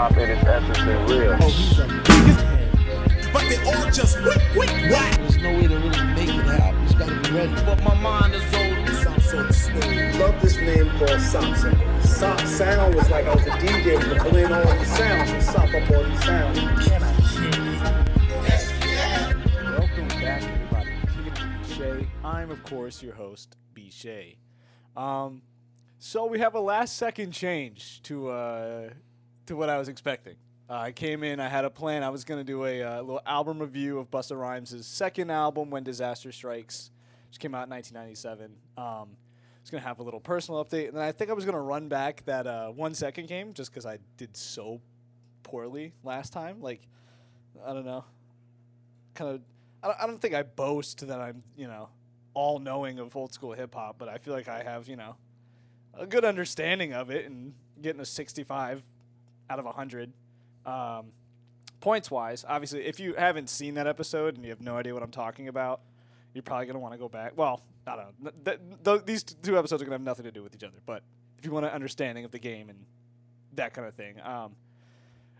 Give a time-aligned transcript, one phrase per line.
[0.00, 1.36] hop in its essence and real.
[1.42, 3.32] Oh, he's a biggest head.
[3.34, 5.18] But they all just wick, wick, whack.
[5.18, 6.80] There's no way to really make it happen.
[6.86, 7.52] He's gotta be ready.
[7.66, 8.88] But my mind is old.
[8.96, 10.18] Sounds so smooth.
[10.18, 11.76] love this name called Samson.
[12.00, 15.68] Sop sound was like I was a DJ to blend all these sounds and sop
[15.68, 16.58] up all these sounds.
[19.76, 20.92] Welcome back, everybody.
[21.74, 22.08] Shea.
[22.24, 24.36] I'm, of course, your host, BShea.
[24.96, 25.42] Um,
[25.98, 28.88] so we have a last second change to uh,
[29.50, 30.36] to what I was expecting.
[30.68, 32.02] Uh, I came in, I had a plan.
[32.02, 35.70] I was going to do a uh, little album review of Busta Rhymes' second album,
[35.70, 36.90] When Disaster Strikes,
[37.28, 38.56] which came out in 1997.
[38.76, 39.06] Um, I
[39.60, 41.56] was going to have a little personal update, and then I think I was going
[41.56, 44.80] to run back that uh, one second game just because I did so
[45.42, 46.60] poorly last time.
[46.60, 46.80] Like,
[47.64, 48.04] I don't know
[49.14, 49.40] kind of
[49.82, 51.88] I don't, I don't think I boast that I'm you know
[52.34, 55.16] all knowing of old school hip hop, but I feel like I have you know
[55.94, 58.82] a good understanding of it and getting a 65
[59.50, 60.12] out of 100
[60.64, 61.06] um,
[61.80, 62.44] points wise.
[62.48, 65.48] Obviously, if you haven't seen that episode and you have no idea what I'm talking
[65.48, 65.80] about,
[66.32, 67.32] you're probably gonna want to go back.
[67.36, 68.30] Well, I don't know.
[68.44, 70.78] Th- th- th- these two episodes are gonna have nothing to do with each other,
[70.86, 71.02] but
[71.38, 72.78] if you want an understanding of the game and
[73.54, 74.54] that kind of thing, um,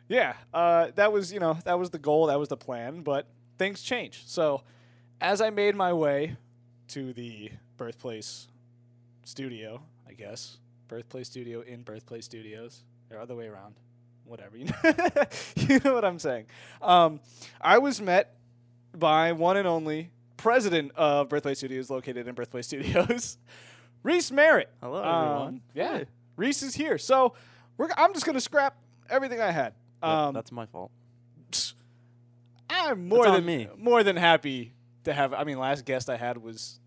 [0.09, 3.29] yeah, uh, that was you know that was the goal, that was the plan, but
[3.59, 4.25] things change.
[4.27, 4.63] So
[5.21, 6.37] as I made my way
[6.89, 8.49] to the birthplace
[9.25, 10.59] studio, I guess
[10.89, 13.77] birthplace studio in birthplace studios, or other way around,
[14.31, 14.93] whatever you know,
[15.57, 16.47] you know what I'm saying.
[16.81, 17.21] Um,
[17.61, 18.37] I was met
[18.97, 23.37] by one and only president of Birthplace Studios, located in Birthplace Studios,
[24.03, 24.71] Reese Merritt.
[24.81, 25.61] Hello, Um, everyone.
[25.75, 26.05] yeah, Hey.
[26.37, 26.97] Reese is here.
[26.97, 27.35] So
[27.77, 28.77] we're, I'm just gonna scrap
[29.11, 29.75] everything I had.
[30.03, 30.91] Um, that's my fault.
[32.71, 33.69] I'm more on than me.
[33.77, 34.73] more than happy
[35.05, 35.35] to have.
[35.35, 36.79] I mean, last guest I had was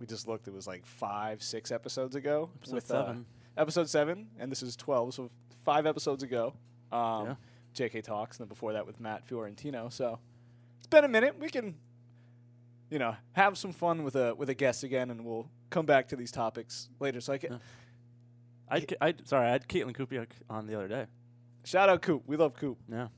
[0.00, 0.48] we just looked.
[0.48, 2.50] It was like five, six episodes ago.
[2.58, 3.14] Episode with, uh,
[3.56, 5.30] episode seven, and this is twelve, so
[5.64, 6.54] five episodes ago.
[6.92, 7.34] Um, Yeah.
[7.74, 8.02] J.K.
[8.02, 9.88] talks, and then before that with Matt Fiorentino.
[9.88, 10.18] So
[10.78, 11.38] it's been a minute.
[11.38, 11.74] We can,
[12.90, 16.08] you know, have some fun with a with a guest again, and we'll come back
[16.08, 17.20] to these topics later.
[17.20, 17.58] So I can Yeah.
[18.68, 21.06] I, Ca- I sorry, I had Caitlin Kupiak on the other day.
[21.64, 22.22] shout out Coop.
[22.26, 22.76] We love Coop.
[22.90, 23.08] Yeah.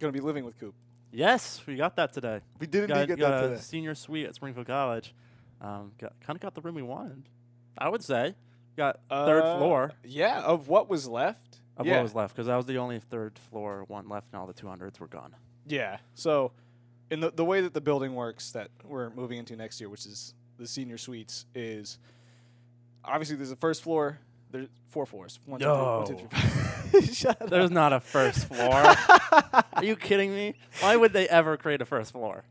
[0.00, 0.74] Gonna be living with Coop.
[1.12, 2.40] Yes, we got that today.
[2.58, 3.60] We did got, get got that a today.
[3.60, 5.14] senior suite at Springfield College.
[5.60, 7.22] Um, got kind of got the room we wanted.
[7.78, 8.34] I would say
[8.76, 11.60] got third Uh, floor Yeah, of what was left.
[11.76, 11.96] Of yeah.
[11.96, 14.52] what was left because that was the only third floor one left, and all the
[14.52, 15.34] two hundreds were gone.
[15.66, 15.98] Yeah.
[16.14, 16.52] So,
[17.10, 20.06] in the the way that the building works that we're moving into next year, which
[20.06, 21.98] is the senior suites, is
[23.04, 24.18] obviously there's a first floor.
[24.50, 25.40] There's four floors.
[25.44, 26.18] One, two, three, one, two, No.
[26.18, 27.14] three, five.
[27.14, 27.50] Shut up.
[27.50, 28.94] There's not a first floor.
[29.72, 30.54] Are you kidding me?
[30.80, 32.44] Why would they ever create a first floor?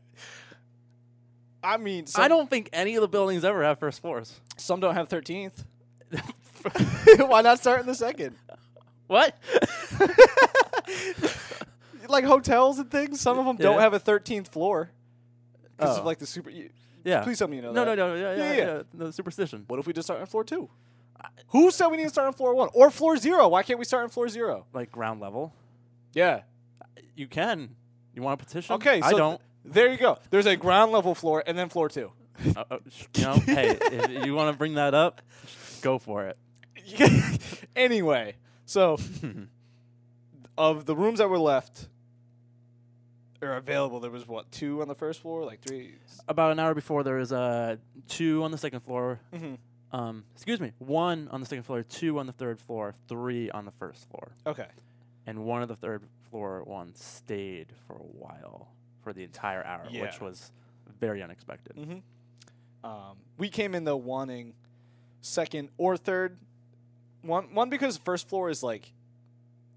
[1.64, 4.38] I mean, I don't think any of the buildings ever have first floors.
[4.56, 5.64] Some don't have thirteenth.
[7.18, 8.36] Why not start in the second?
[9.06, 9.36] What?
[12.08, 13.20] Like hotels and things.
[13.20, 13.80] Some of them don't Yeah.
[13.80, 14.90] have a thirteenth floor
[15.76, 16.00] because Oh.
[16.00, 16.50] of like the super.
[16.50, 16.70] y-
[17.04, 17.22] yeah.
[17.24, 17.96] Please tell me you know no, that.
[17.96, 19.64] no, no, yeah, Yeah, yeah, The superstition.
[19.66, 20.70] What if we just start on floor two?
[21.48, 23.48] Who said we need to start on floor one or floor zero?
[23.48, 24.66] Why can't we start on floor zero?
[24.72, 25.52] Like ground level.
[26.12, 26.42] Yeah.
[27.16, 27.74] You can.
[28.14, 28.74] You want a petition?
[28.76, 29.40] Okay, I don't.
[29.64, 30.16] There you go.
[30.30, 32.12] There's a ground level floor and then floor two.
[32.56, 35.22] Uh, uh, sh- you know, hey, if you want to bring that up,
[35.80, 36.38] go for it.
[37.76, 38.98] anyway, so
[40.58, 41.88] of the rooms that were left
[43.42, 45.94] or available, there was what two on the first floor, like three.
[46.28, 47.76] About an hour before, there was uh,
[48.08, 49.20] two on the second floor.
[49.32, 49.58] Mhm.
[49.92, 53.64] Um, excuse me, one on the second floor, two on the third floor, three on
[53.64, 54.66] the first floor, Okay.
[55.26, 58.68] and one of the third floor ones stayed for a while
[59.02, 60.02] for the entire hour, Yeah.
[60.02, 60.50] which was
[60.98, 61.76] very unexpected.
[61.76, 61.98] hmm
[62.88, 64.54] Um, we came in though wanting
[65.20, 66.36] second or third.
[67.26, 68.92] One, one because first floor is like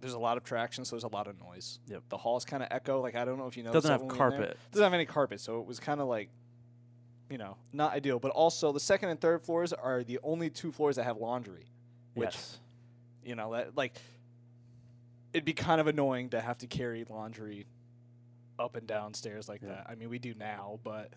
[0.02, 1.80] there's a lot of traction, so there's a lot of noise.
[1.88, 2.04] Yep.
[2.10, 3.02] The halls kind of echo.
[3.02, 3.72] Like I don't know if you know.
[3.74, 4.58] Doesn't have carpet.
[4.72, 6.30] Doesn't have any carpet, so it was kind of like,
[7.30, 8.20] you know, not ideal.
[8.20, 11.66] But also the second and third floors are the only two floors that have laundry.
[12.13, 12.57] Which yes.
[13.24, 14.00] you know that like
[15.34, 17.66] it'd be kind of annoying to have to carry laundry
[18.57, 19.69] up and down stairs like Yeah.
[19.69, 19.88] that.
[19.90, 21.13] I mean, we do now, but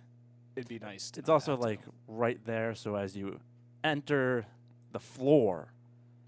[0.55, 1.11] it'd be nice.
[1.13, 1.67] To It's also have to.
[1.67, 3.41] like right there, so as you
[3.83, 4.45] enter
[4.93, 5.73] the floor,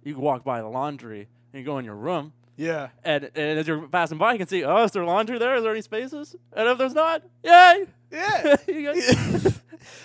[0.05, 2.89] you walk by the laundry and you go in your room, yeah.
[3.05, 5.57] and, and as you're passing by, you can see, oh, is there laundry there?
[5.57, 6.37] Is there any spaces?
[6.53, 7.87] And if there's not, yay!
[8.11, 8.57] Yeah.
[8.69, 8.97] you, got,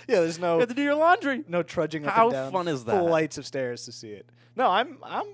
[0.07, 1.43] yeah, there's you no have to do your laundry.
[1.47, 2.99] no trudging up How and down fun is that?
[2.99, 4.27] flights of stairs to see it.
[4.55, 5.27] No, I'm I'm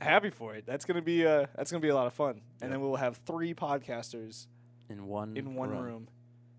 [0.00, 0.64] happy for it.
[0.66, 2.40] That's gonna be uh that's gonna be a lot of fun.
[2.62, 4.46] And then we'll have three podcasters
[4.88, 6.08] In one in one room.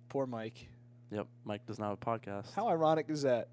[0.10, 0.70] Poor Mike.
[1.12, 2.54] Yep, Mike does not have a podcast.
[2.54, 3.50] How ironic is that?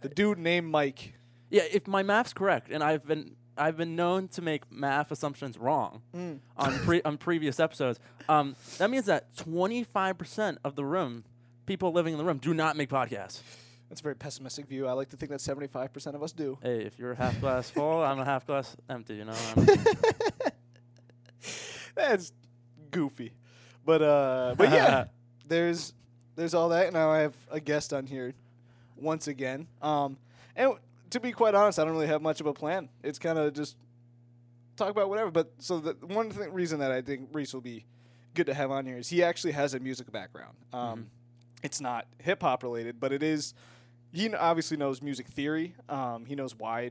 [0.00, 1.14] The dude named Mike.
[1.50, 5.58] Yeah, if my math's correct, and I've been I've been known to make math assumptions
[5.58, 6.38] wrong Mm.
[6.56, 8.00] on pre- on previous episodes.
[8.28, 11.24] Um, that means that 25% of the room,
[11.66, 13.40] people living in the room, do not make podcasts.
[13.88, 14.86] That's a very pessimistic view.
[14.88, 16.56] I like to think that 75% of us do.
[16.62, 19.16] Hey, if you're a half glass full, I'm a half glass empty.
[19.16, 19.34] You know.
[21.94, 22.32] That's
[22.90, 23.32] goofy.
[23.84, 25.04] But uh but yeah,
[25.46, 25.92] there's
[26.36, 28.32] there's all that and now I have a guest on here
[28.96, 29.66] once again.
[29.82, 30.16] Um
[30.56, 30.72] and
[31.12, 32.88] to be quite honest, I don't really have much of a plan.
[33.02, 33.76] It's kind of just
[34.76, 37.84] talk about whatever, but so the one thing, reason that I think Reese will be
[38.34, 40.56] good to have on here is he actually has a music background.
[40.72, 41.10] Um
[41.62, 43.54] it's not hip hop related, but it is
[44.12, 45.74] he obviously knows music theory.
[45.88, 46.90] Um he knows why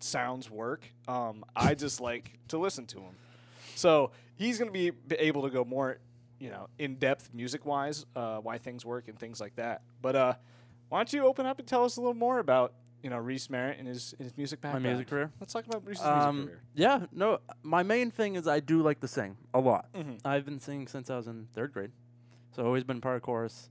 [0.00, 0.86] sounds work.
[1.06, 3.14] Um I just like to listen to him.
[3.76, 5.98] So he's going to be able to go more,
[6.38, 9.82] you know, in depth music wise, uh, why things work and things like that.
[10.02, 10.34] But uh,
[10.88, 13.48] why don't you open up and tell us a little more about, you know, Reese
[13.50, 14.84] Merritt and his his music background.
[14.84, 15.30] My music career?
[15.40, 16.62] Let's talk about Reese's Um, music career.
[16.74, 17.38] yeah, no.
[17.62, 19.92] My main thing is I do like to sing a lot.
[19.94, 20.20] Mhm.
[20.24, 21.92] I've been singing since I was in third grade,
[22.52, 23.68] so I've always been part of chorus.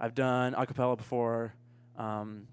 [0.00, 1.54] I've done a cappella before.
[1.96, 2.48] Um,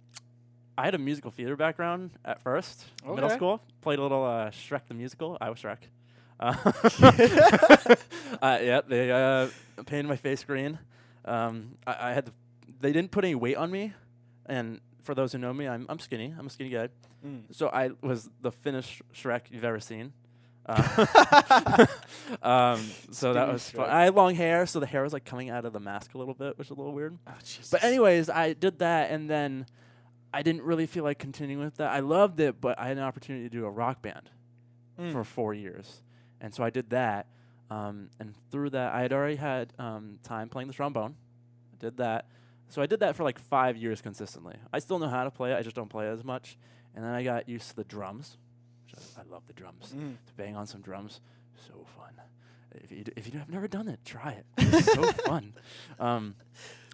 [0.78, 3.62] I had a musical theater background at first, middle school.
[3.82, 5.38] Played a little uh, Shrek the musical.
[5.42, 5.78] I was Shrek.
[6.40, 6.54] Uh,
[8.42, 9.48] uh, yeah, they uh,
[9.86, 10.80] painted my face green.
[11.26, 12.32] Um, I, I had to,
[12.80, 13.94] they didn't put any weight on me,
[14.48, 16.34] and for those who know me, I'm I'm skinny.
[16.38, 16.90] I'm a skinny guy.
[17.26, 17.44] Mm.
[17.52, 20.14] So I was the Finnish Shrek you've ever seen.
[20.66, 21.86] Uh,
[22.44, 22.80] um,
[23.12, 23.90] so that was fun.
[23.90, 26.18] I had long hair, so the hair was like coming out of the mask a
[26.18, 27.18] little bit, which is a little weird.
[27.28, 27.34] Oh,
[27.72, 29.66] But anyways, I did that, and then
[30.34, 31.92] I didn't really feel like continuing with that.
[31.92, 34.30] I loved it, but I had an opportunity to do a rock band
[35.00, 35.14] Mm.
[35.14, 36.02] for four years,
[36.42, 37.26] and so I did that.
[37.72, 41.16] Um, and through that, I had already had um, time playing the trombone.
[41.74, 42.28] I did that,
[42.72, 44.56] so I did that for like five years consistently.
[44.72, 45.58] I still know how to play it.
[45.58, 46.58] I just don't play it as much.
[46.96, 48.38] And then I got used to the drums.
[48.86, 49.94] Which I, I love the drums.
[49.96, 50.16] Mm.
[50.26, 51.22] To bang on some drums,
[51.68, 52.14] so fun.
[52.74, 54.46] If you d- if you have never done it, try it.
[54.58, 55.54] It's so fun.
[56.00, 56.36] Um,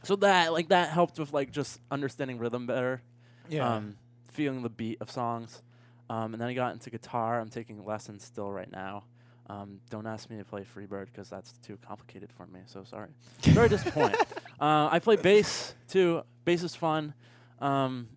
[0.04, 3.02] so that like that helped with like just understanding rhythm better
[3.50, 3.76] yeah.
[3.76, 3.98] um,
[4.32, 5.62] feeling the beat of songs.
[6.10, 7.40] Um, and then I got into guitar.
[7.40, 9.04] I'm taking lessons still right now.
[9.50, 12.60] Um, don't ask me to play Freebird because that's too complicated for me.
[12.66, 13.10] So sorry.
[13.42, 14.20] Very disappointed.
[14.60, 16.24] Uh, I play bass too.
[16.44, 17.14] Bass is fun.
[17.60, 18.10] Um,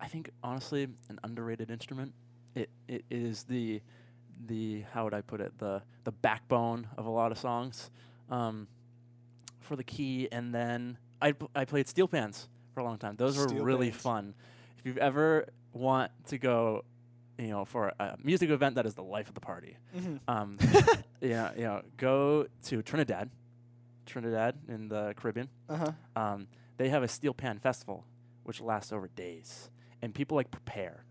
[0.00, 2.12] I think honestly, an underrated instrument.
[2.54, 3.80] It it is the
[4.46, 7.90] the how would I put it the the backbone of a lot of songs.
[8.30, 8.68] Um,
[9.60, 13.16] for the key, and then I I played steel pans for a long time.
[13.16, 14.02] Those were really pans.
[14.02, 14.34] fun.
[14.78, 16.84] If you've ever want to go,
[17.38, 20.20] you know, for a music event that is the life of the party, Mhm.
[20.28, 20.58] um,
[21.20, 23.30] yeah, you know, go to Trinidad,
[24.06, 25.48] Trinidad in the Caribbean.
[25.68, 25.92] Uh-huh.
[26.14, 28.04] Um, they have a steel pan festival,
[28.44, 29.70] which lasts over days,
[30.02, 31.04] and people like prepare.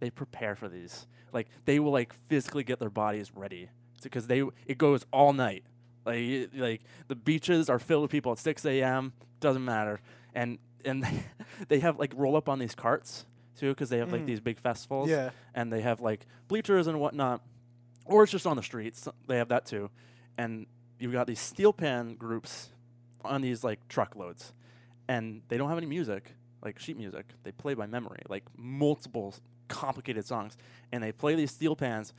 [0.00, 1.06] They prepare for these.
[1.32, 3.68] Like they will like physically get their bodies ready
[4.02, 5.64] because they it goes all night.
[6.04, 9.12] Like y- like the beaches are filled with people at 6 a.m.
[9.40, 10.00] Doesn't matter,
[10.34, 11.06] and and
[11.68, 13.24] they have like roll up on these carts
[13.58, 14.26] too because they have like Mm.
[14.26, 15.30] these big festivals Yeah.
[15.54, 17.40] and they have like bleachers and whatnot,
[18.04, 19.08] or it's just on the streets.
[19.28, 19.90] They have that too,
[20.38, 20.66] and
[20.98, 22.70] you've got these steel pan groups
[23.24, 24.52] on these like truckloads,
[25.08, 26.34] and they don't have any music,
[26.64, 27.26] like sheet music.
[27.44, 29.34] They play by memory, like multiple
[29.68, 30.56] complicated songs,
[30.92, 32.12] and they play these steel pans,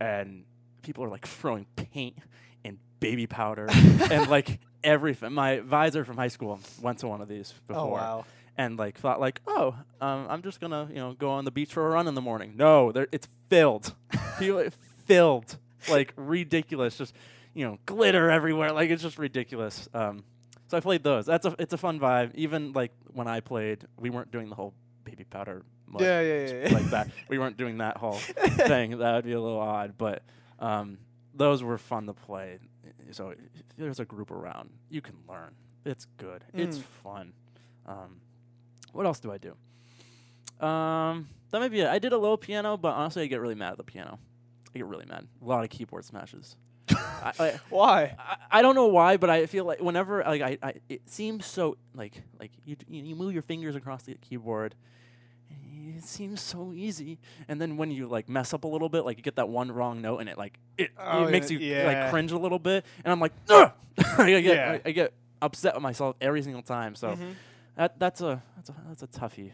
[0.00, 0.44] and
[0.82, 2.16] people are like throwing paint
[2.64, 3.66] and baby powder
[4.10, 5.32] and like everything.
[5.32, 8.24] My visor from high school went to one of these before Oh, wow.
[8.56, 11.72] And like thought like, oh, um, I'm just gonna you know go on the beach
[11.72, 12.54] for a run in the morning.
[12.56, 13.94] No, there it's filled,
[15.06, 15.56] filled,
[15.88, 17.14] like ridiculous, just
[17.54, 18.72] you know glitter everywhere.
[18.72, 19.88] Like it's just ridiculous.
[19.94, 20.24] Um,
[20.68, 21.26] so I played those.
[21.26, 22.34] That's a it's a fun vibe.
[22.34, 25.62] Even like when I played, we weren't doing the whole baby powder.
[25.92, 26.74] Like, Yeah, yeah, yeah, yeah.
[26.74, 27.08] like that.
[27.28, 28.98] We weren't doing that whole thing.
[28.98, 30.22] That would be a little odd, but
[30.58, 30.98] um,
[31.34, 32.58] those were fun to play.
[33.12, 33.34] So
[33.76, 35.54] there's a group around, you can learn.
[35.84, 36.42] It's good.
[36.54, 36.82] It's Mm.
[37.02, 37.32] fun.
[37.86, 38.20] Um,
[38.94, 39.54] what else do I do?
[40.64, 41.88] Um, that might be it.
[41.88, 44.18] I did a little piano, but honestly, I get really mad at the piano.
[44.74, 45.26] I get really mad.
[45.42, 46.56] A lot of keyboard smashes.
[46.90, 48.14] I, I, Why?
[48.18, 51.46] I, I don't know why, but I feel like whenever like I, I it seems
[51.46, 54.74] so like like you you move your fingers across the keyboard,
[55.96, 59.16] it seems so easy, and then when you like mess up a little bit, like
[59.16, 61.84] you get that one wrong note, and it like it, Oh, it makes you yeah.
[61.84, 63.32] like cringe a little bit, and I'm like!
[63.48, 63.72] I
[64.40, 64.78] get Yeah.
[64.84, 66.94] I, get upset with myself every single time.
[66.94, 67.34] So Mhm.
[67.76, 69.52] That that's a that's a that's a toughie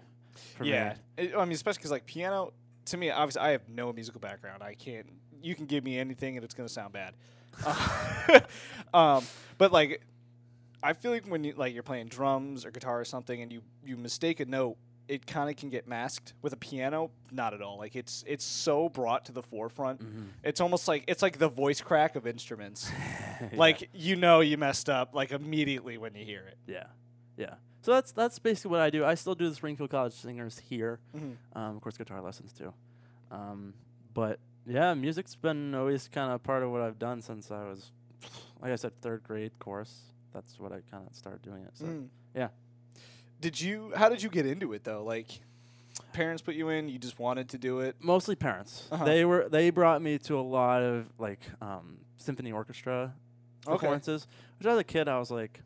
[0.56, 0.94] for yeah.
[1.16, 1.24] me.
[1.24, 2.52] It- I mean, especially because like piano,
[2.86, 4.62] to me, obviously, I have no musical background.
[4.62, 5.06] I can't.
[5.42, 7.14] You can give me anything, and it's gonna sound bad.
[8.94, 9.24] um,
[9.58, 10.02] but like,
[10.82, 13.62] I feel like when you like you're playing drums or guitar or something, and you
[13.84, 14.76] you mistake a note,
[15.08, 17.10] it kind of can get masked with a piano.
[17.32, 17.78] Not at all.
[17.78, 20.00] Like it's it's so brought to the forefront.
[20.00, 20.22] Mm-hmm.
[20.44, 22.90] It's almost like it's like the voice crack of instruments.
[23.40, 23.48] Yeah.
[23.54, 26.58] Like you know you messed up like immediately when you hear it.
[26.66, 26.84] Yeah,
[27.38, 27.54] yeah.
[27.82, 29.04] So that's that's basically what I do.
[29.04, 30.98] I still do the Springfield College Singers here.
[31.16, 31.36] Mhm.
[31.54, 32.72] Um, of course, guitar lessons too.
[33.30, 33.74] Um,
[34.12, 37.90] but yeah, music's been always kind of part of what I've done since I was,
[38.60, 40.00] like I said, third grade course.
[40.34, 41.70] That's what I kind of started doing it.
[41.74, 42.08] So Mm.
[42.34, 42.48] yeah.
[43.40, 43.92] Did you?
[43.96, 45.02] How did you get into it though?
[45.02, 45.28] Like,
[46.12, 46.88] parents put you in.
[46.90, 47.96] You just wanted to do it.
[48.00, 48.86] mostly parents.
[48.92, 49.04] Uh-huh.
[49.04, 53.14] They were they brought me to a lot of like um, symphony orchestra
[53.66, 53.76] Okay.
[53.76, 54.26] performances.
[54.58, 55.62] Which as a kid I was like,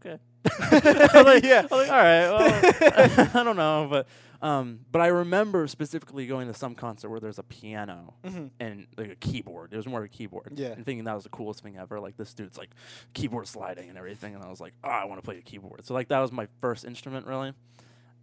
[0.00, 0.18] okay,
[0.60, 1.66] I was like, Yeah.
[1.70, 4.06] I was like, all right, well, I don't know, but
[4.40, 8.50] um, but I remember specifically going to some concert where there's a piano Mhm.
[8.60, 9.72] and like a keyboard.
[9.72, 10.52] It was more of a keyboard.
[10.54, 10.68] Yeah.
[10.68, 11.98] And thinking that was the coolest thing ever.
[11.98, 12.70] Like this dude's like
[13.14, 15.84] keyboard sliding and everything, and I was like, oh, I want to play the keyboard.
[15.84, 17.52] So like that was my first instrument really.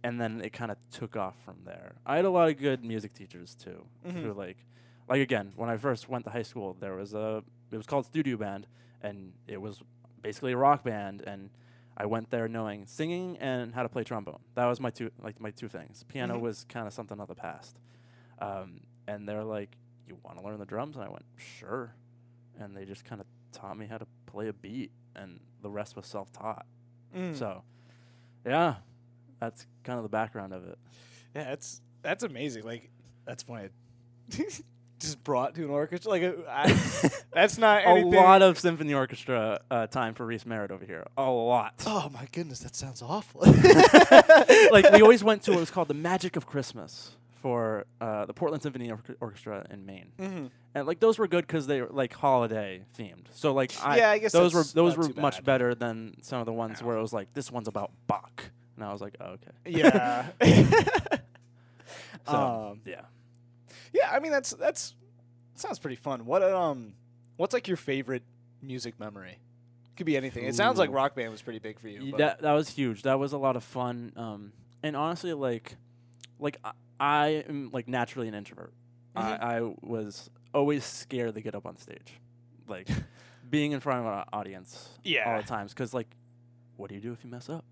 [0.04, 1.96] And then it kind of took off from there.
[2.06, 4.22] I had a lot of good music teachers too, Mhm.
[4.22, 4.56] who like,
[5.08, 8.06] like again, when I first went to high school, there was a, it was called
[8.06, 8.66] studio band,
[9.02, 9.82] and it was
[10.22, 11.50] basically a rock band, and
[11.96, 14.40] I went there knowing singing and how to play trombone.
[14.54, 16.04] That was my two, like my two things.
[16.08, 16.40] Piano Mhm.
[16.40, 17.78] was kind of something of the past,
[18.38, 19.76] um, and they're like,
[20.06, 21.94] "You want to learn the drums?" And I went, "Sure,"
[22.58, 25.96] and they just kind of taught me how to play a beat, and the rest
[25.96, 26.66] was self-taught.
[27.14, 27.34] Mm.
[27.34, 27.62] So,
[28.44, 28.76] yeah,
[29.40, 30.78] that's kind of the background of it.
[31.34, 32.64] Yeah, that's that's amazing.
[32.64, 32.90] Like
[33.24, 33.70] that's funny.
[34.98, 36.10] Just brought to an orchestra.
[36.10, 36.72] Like uh, I,
[37.32, 38.14] that's not a anything.
[38.14, 41.04] lot of symphony orchestra uh, time for Reese Merritt over here.
[41.18, 41.74] A lot.
[41.86, 43.40] Oh my goodness, that sounds awful.
[44.72, 47.12] like we always went to what was called the Magic of Christmas
[47.42, 50.50] for uh, the Portland Symphony Orch- Orchestra in Maine, Mhm.
[50.74, 53.26] and like those were good because they were like holiday themed.
[53.32, 55.44] So like I, Yeah, I guess those were those were much bad.
[55.44, 58.44] better than some of the ones where it was like this one's about Bach,
[58.76, 59.50] and I was like, oh, okay.
[59.66, 60.26] Yeah.
[62.28, 63.02] So Um, yeah.
[63.96, 64.94] Yeah, I mean that's that's
[65.54, 66.26] sounds pretty fun.
[66.26, 66.94] What um,
[67.36, 68.22] what's like your favorite
[68.62, 69.38] music memory?
[69.96, 70.44] Could be anything.
[70.44, 72.00] It sounds like Rock Band was pretty big for you.
[72.04, 73.02] Y- but- That that was huge.
[73.02, 74.12] That was a lot of fun.
[74.16, 75.76] Um, and honestly, like,
[76.38, 78.72] like I, I am like naturally an introvert.
[79.16, 79.42] Mhm.
[79.42, 82.20] I, I was always scared to get up on stage,
[82.68, 82.88] like
[83.50, 85.30] being in front of an audience Yeah.
[85.32, 85.72] all the times.
[85.72, 86.08] Because like,
[86.76, 87.64] what do you do if you mess up?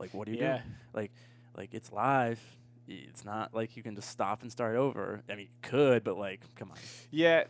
[0.00, 0.58] Like, what do you yeah.
[0.58, 0.62] do?
[0.94, 1.12] Like,
[1.56, 2.40] like it's live.
[2.88, 5.22] It's not like you can just stop and start over.
[5.28, 6.78] I mean, you could, but like, come on.
[7.10, 7.44] Yeah,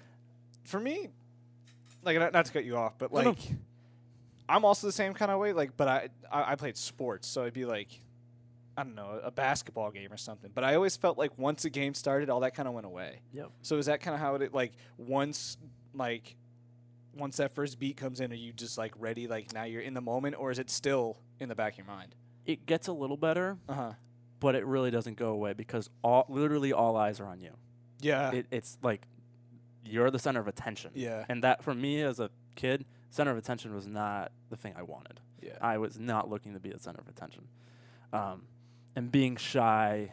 [0.65, 1.09] for me,
[2.03, 3.29] like not, not to cut you off, but No, no.
[3.31, 3.39] like
[4.49, 5.53] I'm also the same kind of way.
[5.53, 7.89] Like, but I, I I played sports, so it'd be like
[8.77, 10.51] I don't know a basketball game or something.
[10.55, 13.21] But I always felt like once the game started, all that kind of went away.
[13.33, 13.51] Yep.
[13.63, 15.57] So is that kind of how it like once
[15.95, 16.37] like
[17.15, 19.27] once that first beat comes in, are you just like ready?
[19.27, 21.87] Like now you're in the moment, or is it still in the back of your
[21.87, 22.15] mind?
[22.47, 23.93] It gets a little better, Uh huh.
[24.41, 27.51] But it really doesn't go away because all literally all eyes are on you.
[28.01, 28.31] Yeah.
[28.33, 29.03] it, it's like
[29.85, 30.91] you're the center of attention.
[30.95, 31.25] Yeah.
[31.29, 34.83] And that for me as a kid, center of attention was not the thing I
[34.83, 35.21] wanted.
[35.43, 35.57] yeah.
[35.61, 37.49] I was not looking to be the center of attention.
[38.13, 38.43] Um,
[38.97, 40.13] and being shy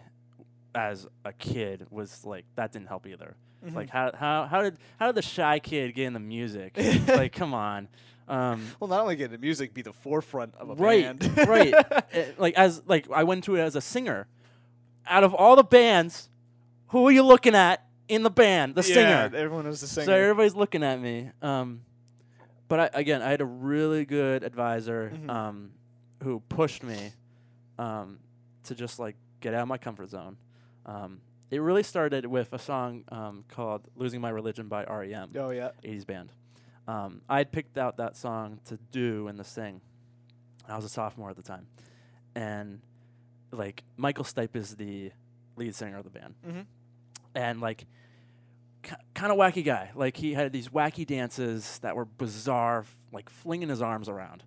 [0.74, 3.36] as a kid was like that didn't help either.
[3.65, 3.75] Mhm.
[3.75, 6.77] Like how how how did how did the shy kid get into music?
[7.08, 7.88] like come on.
[8.27, 11.38] Um, well, not only get the music, be the forefront of a right, band.
[11.48, 11.74] right.
[12.15, 14.27] Uh, like as like I went to it as a singer.
[15.08, 16.29] Out of all the bands,
[16.88, 18.75] who are you looking at in the band?
[18.75, 18.94] The Yeah,
[19.27, 19.36] singer.
[19.36, 20.05] Everyone was the singer.
[20.05, 21.29] So everybody's looking at me.
[21.41, 21.82] Um,
[22.70, 25.29] but I, again, I had a really good advisor Mhm.
[25.29, 25.72] um,
[26.24, 27.12] who pushed me
[27.77, 28.20] um,
[28.63, 30.38] to just like get out of my comfort zone.
[30.86, 31.20] Um,
[31.51, 35.72] it really started with a song um, called "Losing My Religion" by REM, oh yeah.
[35.84, 36.29] 80s band.
[36.88, 39.82] Um, I had picked out that song to do and to sing.
[40.68, 41.68] I was a sophomore at the time,
[42.36, 42.82] and
[43.51, 45.12] like Michael Stipe is the
[45.56, 46.62] lead singer of the band Mm-hmm.
[47.34, 47.86] and like
[49.13, 49.92] kind of wacky guy.
[49.96, 54.44] Like he had these wacky dances that were bizarre, f- like flinging his arms around,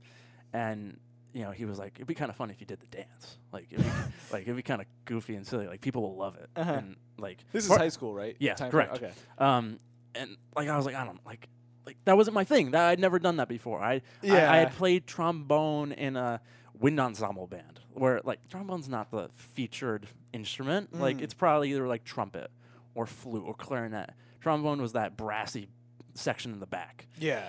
[0.52, 0.98] and
[1.32, 3.38] you know he was like, it'd be kind of fun if you did the dance.
[3.52, 3.90] Like it'd be,
[4.32, 5.66] like it'd be kind of goofy and silly.
[5.66, 6.48] Like people will love it.
[6.56, 6.72] Uh-huh.
[6.72, 8.36] And like This is high school, right?
[8.38, 8.98] Yeah, Time correct.
[8.98, 9.10] frame?
[9.10, 9.44] Okay.
[9.44, 9.80] um,
[10.14, 11.48] and like I was like, I don't like.
[11.88, 12.72] Like that wasn't my thing.
[12.72, 13.80] That I'd never done that before.
[13.82, 16.40] I, I I had played trombone in a
[16.78, 20.92] wind ensemble band where like trombone's not the featured instrument.
[21.00, 21.22] Like Mm.
[21.22, 22.50] it's probably either like trumpet
[22.94, 24.10] or flute or clarinet.
[24.42, 25.70] Trombone was that brassy
[26.14, 27.06] section in the back.
[27.18, 27.48] Yeah.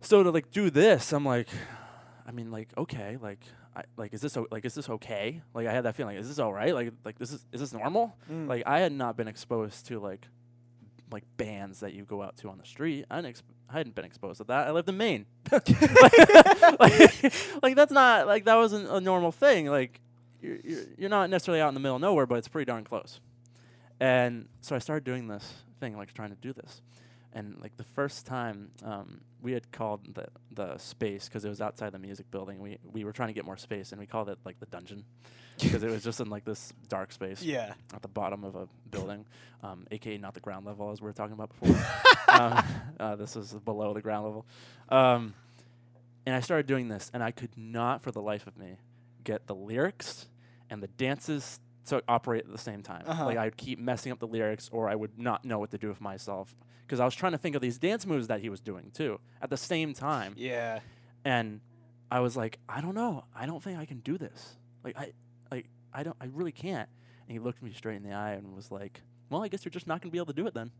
[0.00, 1.48] So to like do this, I'm like,
[2.26, 3.40] I mean, like okay, like.
[3.76, 5.42] I, like is this o- like is this okay?
[5.54, 6.16] Like I had that feeling.
[6.16, 6.74] Is this all right?
[6.74, 8.16] Like like this is is this normal?
[8.28, 8.48] Mm.
[8.48, 10.26] Like I had not been exposed to like
[11.12, 13.04] like bands that you go out to on the street.
[13.10, 14.68] I I hadn't been exposed to that.
[14.68, 15.26] I lived in Maine.
[15.52, 15.68] like,
[16.80, 19.66] like, like, that's not like that wasn't a normal thing.
[19.66, 20.00] Like
[20.40, 22.84] you're, you're you're not necessarily out in the middle of nowhere, but it's pretty darn
[22.84, 23.20] close.
[24.00, 26.80] And so I started doing this thing, like trying to do this.
[27.32, 31.60] And like the first time, um, we had called the the space because it was
[31.60, 32.58] outside the music building.
[32.58, 35.04] We we were trying to get more space, and we called it like the dungeon
[35.60, 37.74] because it was just in like this dark space Yeah.
[37.94, 39.26] at the bottom of a building,
[39.62, 41.80] um, aka not the ground level as we were talking about before.
[42.28, 42.64] um,
[42.98, 44.46] uh, this is below the ground level.
[44.88, 45.34] Um,
[46.26, 48.76] and I started doing this, and I could not, for the life of me,
[49.24, 50.26] get the lyrics
[50.68, 53.04] and the dances to operate at the same time.
[53.06, 53.24] Uh-huh.
[53.26, 55.88] Like I'd keep messing up the lyrics, or I would not know what to do
[55.88, 56.54] with myself
[56.86, 59.20] because I was trying to think of these dance moves that he was doing too
[59.40, 60.80] at the same time Yeah.
[61.24, 61.60] and
[62.10, 63.24] I was like, I don't know.
[63.34, 64.56] I don't think I can do this.
[64.84, 65.12] Like I
[65.50, 66.88] like I don't I really can't.
[67.28, 69.70] And he looked me straight in the eye and was like, Well, I guess you're
[69.70, 70.72] just not gonna be able to do it then.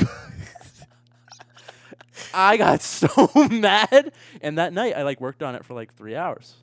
[2.34, 4.12] I got so mad.
[4.40, 6.54] And that night I like worked on it for like three hours.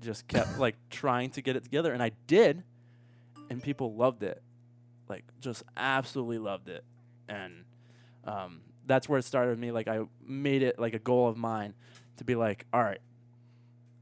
[0.00, 1.92] Just kept like trying to get it together.
[1.92, 2.62] And I did.
[3.50, 4.42] And people loved it.
[5.08, 6.84] Like just absolutely loved it.
[7.28, 7.64] And
[8.24, 9.70] um, that's where it started with me.
[9.72, 11.74] Like I made it like a goal of mine
[12.16, 13.00] to be like, all right,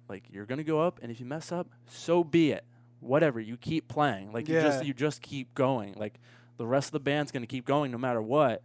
[0.09, 2.65] like you're gonna go up, and if you mess up, so be it.
[3.01, 4.33] Whatever, you keep playing.
[4.33, 4.63] Like you Yeah.
[4.63, 5.95] just you just keep going.
[5.97, 6.19] Like
[6.59, 8.63] the rest of the band's gonna keep going no matter what.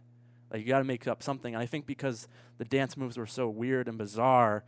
[0.52, 1.54] Like you got to make up something.
[1.54, 2.28] And I think because
[2.58, 4.62] the dance moves were so weird and bizarre,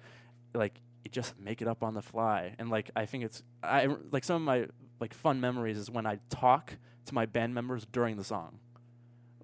[0.52, 2.54] like you just make it up on the fly.
[2.58, 4.66] And like I think it's I like some of my
[5.00, 6.76] like fun memories is when I talk
[7.06, 8.58] to my band members during the song.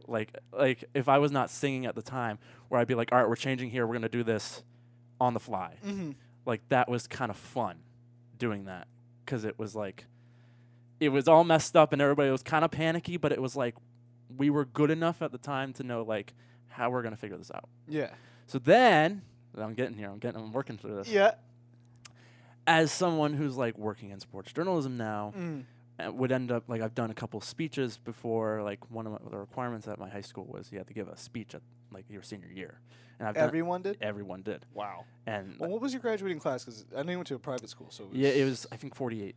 [0.07, 3.19] Like like if I was not singing at the time, where I'd be like, all
[3.19, 4.63] right, we're changing here, we're gonna do this
[5.21, 5.77] on the fly.
[5.85, 6.13] Mm-hmm.
[6.45, 7.79] Like that was kind of fun
[8.37, 8.87] doing that
[9.25, 10.05] because it was like
[11.01, 13.75] it was all messed up and everybody was kind of panicky, but it was like
[14.37, 16.35] we were good enough at the time to know like
[16.69, 17.69] how we're gonna figure this out.
[17.89, 18.11] Yeah.
[18.47, 19.23] So then
[19.57, 20.11] I'm getting here.
[20.11, 20.41] I'm getting.
[20.41, 21.09] I'm working through this.
[21.09, 21.35] Yeah.
[22.67, 25.65] As someone who's like working in sports journalism now, Mm.
[25.99, 28.63] uh, would end up like I've done a couple speeches before.
[28.63, 31.09] Like one of my, the requirements at my high school was you had to give
[31.09, 32.81] a speech at like your senior year,
[33.19, 33.99] and I've Everyone did.
[34.01, 34.65] everyone did.
[34.75, 35.05] Wow.
[35.27, 36.65] And Well, what was your graduating class?
[36.65, 38.67] Because I know you went to a private school, so it was yeah, it was
[38.73, 39.37] I think 48.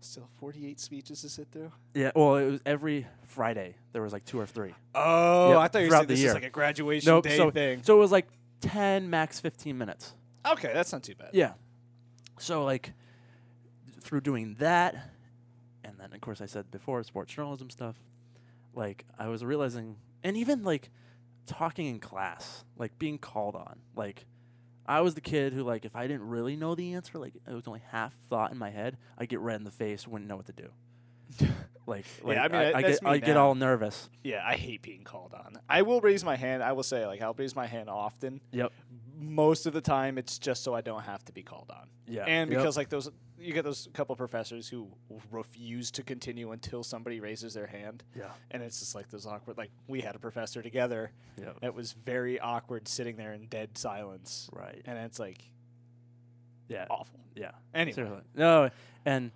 [0.00, 1.70] still 48 speeches to sit through.
[1.94, 3.76] Yeah, well, it was every Friday.
[3.92, 4.74] There was like two or three.
[4.94, 6.28] Oh, Yep, I thought you were throughout saying the this year.
[6.30, 7.24] is like a graduation Nope.
[7.24, 7.82] day So, thing.
[7.82, 8.26] so it was like
[8.62, 10.14] 10 max 15 minutes.
[10.52, 11.30] okay, that's not too bad.
[11.32, 11.52] Yeah.
[12.40, 12.92] So like
[14.00, 14.94] through doing that,
[15.84, 17.96] and then of course I said before sports journalism stuff,
[18.74, 20.90] like I was realizing, and even like
[21.46, 24.26] talking in class, like being called on, like.
[24.86, 27.52] I was the kid who, like, if I didn't really know the answer, like, it
[27.52, 30.34] was only half thought in my head, I'd get red in the face, wouldn't know
[30.36, 30.68] what to do.
[31.90, 34.08] Like, like I mean, I, I get, me I get all nervous.
[34.22, 35.58] Yeah, I hate being called on.
[35.68, 36.62] I will raise my hand.
[36.62, 38.40] I will say, like, I'll raise my hand often.
[38.52, 38.72] Yep.
[39.20, 41.88] Most of the time, it's just so I don't have to be called on.
[42.08, 42.24] Yeah.
[42.24, 42.58] And Yep.
[42.60, 44.88] because, like, those, you get those couple professors who
[45.30, 48.02] refuse to continue until somebody raises their hand.
[48.16, 48.30] Yeah.
[48.50, 51.12] And it's just like those awkward, like, we had a professor together.
[51.40, 51.52] Yeah.
[51.62, 54.48] It was very awkward sitting there in dead silence.
[54.52, 54.82] Right.
[54.86, 55.42] And it's like
[56.68, 56.86] Yeah.
[56.90, 57.20] awful.
[57.34, 57.52] Yeah.
[57.74, 57.94] Anyway.
[57.94, 58.22] Seriously.
[58.34, 58.70] No,
[59.04, 59.32] and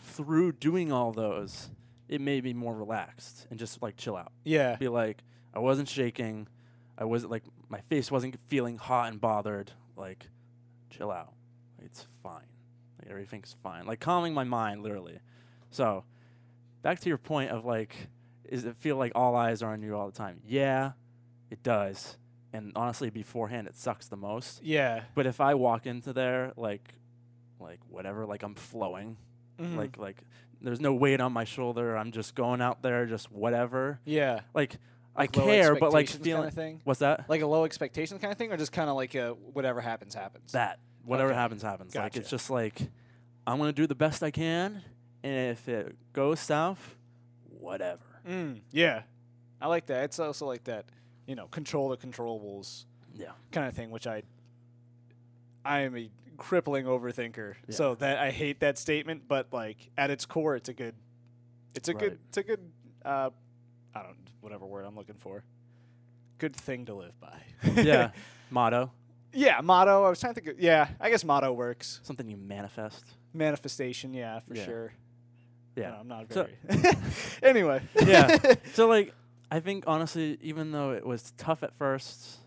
[0.00, 1.68] through doing all those,
[2.08, 4.32] it made me more relaxed and just like chill out.
[4.44, 4.76] Yeah.
[4.76, 5.22] Be like,
[5.54, 6.48] I wasn't shaking.
[6.96, 9.72] I wasn't like my face wasn't feeling hot and bothered.
[9.96, 10.28] Like,
[10.90, 11.32] chill out.
[11.84, 12.46] It's fine.
[13.00, 13.86] Like everything's fine.
[13.86, 15.18] Like calming my mind, literally.
[15.70, 16.04] So,
[16.82, 17.94] back to your point of like,
[18.44, 20.40] is it feel like all eyes are on you all the time?
[20.46, 20.92] Yeah,
[21.50, 22.16] it does.
[22.52, 24.62] And honestly, beforehand, it sucks the most.
[24.62, 25.02] Yeah.
[25.14, 26.94] But if I walk into there like
[27.60, 29.16] like whatever, like I'm flowing,
[29.60, 29.76] Mhm.
[29.76, 30.22] like like
[30.60, 34.00] there's no weight on my shoulder, I'm just going out there just whatever.
[34.04, 34.40] yeah.
[34.54, 34.78] Like
[35.18, 36.80] I low care, but like expectations feeling thing?
[36.84, 37.28] What's that?
[37.28, 40.14] Like a low expectation kind of thing, or just kind of like a whatever happens,
[40.14, 40.52] happens?
[40.52, 40.78] that.
[41.04, 41.38] Whatever Okay.
[41.38, 41.94] happens happens.
[41.94, 42.80] Like it's just like
[43.46, 44.82] I'm to do the best I can
[45.22, 46.96] and if it goes south,
[47.48, 48.00] whatever.
[48.28, 49.02] Mm, yeah.
[49.60, 50.04] I like that.
[50.04, 50.84] It's also like that,
[51.26, 52.84] you know, control the controllables
[53.16, 53.32] Yeah.
[53.52, 54.22] kind of thing, which I
[55.64, 57.54] I am a crippling overthinker.
[57.66, 57.74] Yeah.
[57.74, 60.94] So that I hate that statement, but like at its core it's a good
[61.74, 62.70] it's a good it's a good
[63.04, 63.30] uh
[63.98, 65.42] I don't whatever word I'm looking for.
[66.38, 67.38] Good thing to live by.
[67.82, 68.10] Yeah.
[68.50, 68.90] Motto,
[69.34, 70.04] yeah, motto.
[70.04, 72.00] I was trying to think of, yeah, I guess motto works.
[72.02, 73.04] something you manifest.
[73.34, 74.64] Manifestation, yeah, for Yeah.
[74.64, 74.92] sure.
[75.76, 75.90] Yeah.
[75.90, 76.94] No, I'm not So- very.
[77.42, 77.82] anyway.
[78.06, 78.38] yeah.
[78.72, 79.12] So like,
[79.50, 82.38] I think honestly, even though it was tough at first,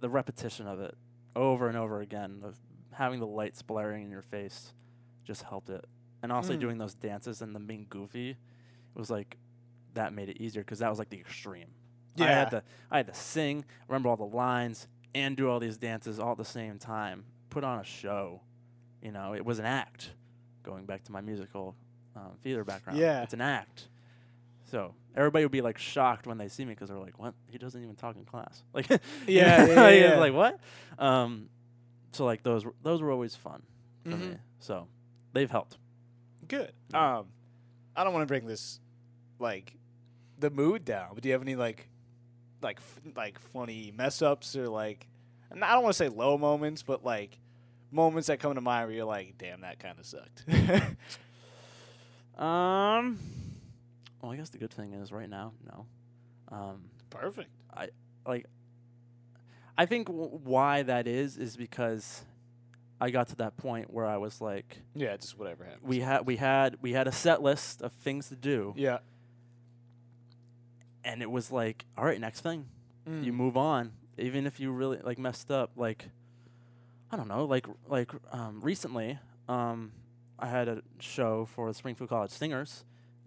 [0.00, 0.94] the repetition of it
[1.34, 2.56] over and over again of
[2.92, 4.72] having the lights blaring in your face
[5.24, 5.84] just helped it.
[6.22, 6.60] And also Mm.
[6.60, 8.36] doing those dances and them being goofy, it
[8.98, 9.38] was like
[9.98, 11.68] that made it easier because that was like the extreme.
[12.16, 12.24] Yeah.
[12.26, 15.76] I had to I had to sing, remember all the lines, and do all these
[15.76, 17.24] dances all at the same time.
[17.50, 18.40] Put on a show.
[19.02, 20.10] You know, it was an act.
[20.64, 21.74] going back to my musical
[22.16, 22.98] um, theater background.
[22.98, 23.22] Yeah.
[23.22, 23.88] it's an act.
[24.70, 27.34] So everybody would be like shocked when they see me because they're like, "What?
[27.48, 30.18] He doesn't even talk in class." Like, Yeah, yeah, yeah, like, yeah.
[30.18, 30.60] like what?
[30.98, 31.48] Um,
[32.12, 33.62] so like those were- those were always fun
[34.04, 34.20] for Mhm.
[34.32, 34.36] me.
[34.60, 34.88] So
[35.32, 35.78] they've helped.
[36.48, 36.72] Good.
[36.92, 37.26] Um,
[37.96, 38.80] I don't want to bring this
[39.38, 39.74] like
[40.38, 41.88] the mood down, but do you have any like
[42.62, 45.06] like f- like funny mess ups or like
[45.50, 47.38] and I don't want to say low moments, but like
[47.90, 50.44] moments that come to mind where you're like, damn, that kind of sucked.
[52.36, 53.18] Um,
[54.22, 55.86] well, I guess the good thing is right now, no.
[56.50, 57.50] Um, Perfect.
[57.74, 57.88] I
[58.26, 58.46] like
[59.76, 62.22] I think w- why that is is because
[63.00, 65.82] I got to that point where I was like Yeah, just whatever happens.
[65.84, 68.98] we had we had we had a set list of things to do yeah.
[71.04, 72.66] And it was like all right next thing
[73.08, 73.24] Mm.
[73.24, 76.10] you move on even if you really like messed up like
[77.10, 79.92] I don't know like like um, recently um,
[80.38, 82.84] I had a show for the Springfield College Singers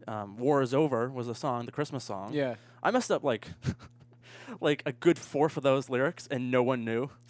[0.08, 2.56] um, War is Over was a song the Christmas song Yeah.
[2.84, 3.48] I messed up like
[4.62, 7.10] like a good fourth of those lyrics and no one knew.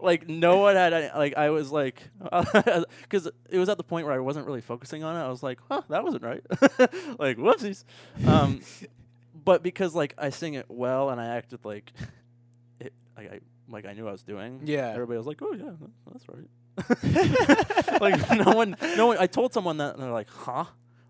[0.00, 2.02] like no one had any, like I was like
[3.08, 5.20] cuz it was at the point where I wasn't really focusing on it.
[5.20, 6.42] I was like, "Huh, that wasn't right."
[7.18, 7.84] like, whoopsies.
[8.26, 8.60] Um
[9.44, 11.92] but because like I sing it well and I acted like
[12.80, 14.62] it like I like I knew I was doing.
[14.64, 14.90] Yeah.
[14.90, 15.72] Everybody was like, "Oh yeah,
[16.12, 20.66] that's right." like no one no one I told someone that and they're like, "Huh?"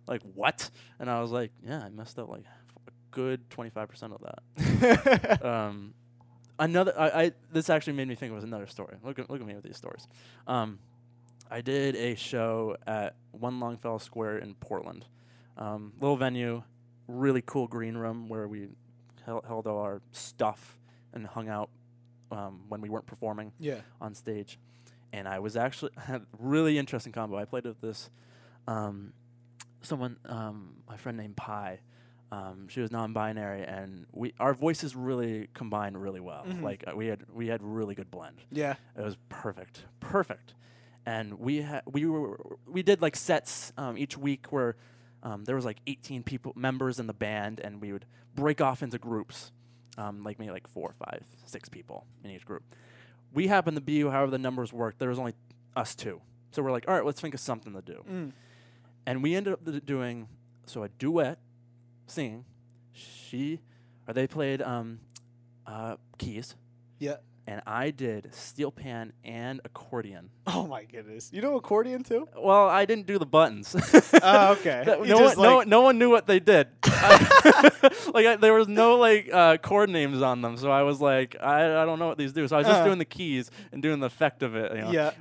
[0.06, 2.44] Like, "What?" And I was like, "Yeah, I messed up like
[2.86, 5.92] a good 25% of that." um,
[6.58, 8.96] another, I, I this actually made me think of another story.
[9.02, 10.06] Look at look at me with these stories.
[10.46, 10.78] Um,
[11.50, 15.06] I did a show at One Longfellow Square in Portland.
[15.56, 16.62] Um, little venue,
[17.06, 18.68] really cool green room where we
[19.24, 20.78] held, held all our stuff
[21.12, 21.70] and hung out
[22.30, 23.80] um, when we weren't performing yeah.
[24.00, 24.58] on stage.
[25.12, 27.36] And I was actually had really interesting combo.
[27.38, 28.10] I played with this
[28.66, 29.12] um,
[29.82, 31.80] someone, um, my friend named Pi.
[32.30, 36.44] Um, she was non-binary, and we our voices really combined really well.
[36.46, 36.62] Mhm.
[36.62, 38.42] Like uh, we had we had really good blend.
[38.50, 38.74] Yeah.
[38.96, 40.54] It was perfect, perfect.
[41.06, 44.76] And we had we were we did like sets um, each week where
[45.22, 48.82] um, there was like 18 people members in the band, and we would break off
[48.82, 49.50] into groups,
[49.96, 52.62] um, like maybe like four, five, six people in each group.
[53.32, 54.98] We happened to be however the numbers worked.
[54.98, 55.32] There was only
[55.74, 56.20] us two,
[56.52, 58.04] so we're like, all right, let's think of something to do.
[58.08, 58.32] Mm.
[59.06, 60.28] And we ended up doing
[60.66, 61.38] so a duet,
[62.10, 62.44] singing.
[62.92, 63.60] She
[64.06, 65.00] or they played um,
[65.66, 66.54] uh, keys
[66.98, 67.16] Yeah.
[67.46, 70.30] and I did steel pan and accordion.
[70.50, 71.30] Oh my goodness.
[71.32, 72.26] You know accordion too?
[72.36, 73.76] Well, I didn't do the buttons.
[74.22, 74.82] Oh, okay.
[74.86, 76.68] No, one, just, no, no one knew what they did.
[78.14, 81.36] Like I, there was no like uh, chord names on them, so I was like,
[81.40, 82.48] I, I don't know what these do.
[82.48, 82.84] So I was just Uh.
[82.86, 84.72] doing the keys and doing the effect of it.
[84.74, 84.90] You know?
[84.90, 85.12] Yeah.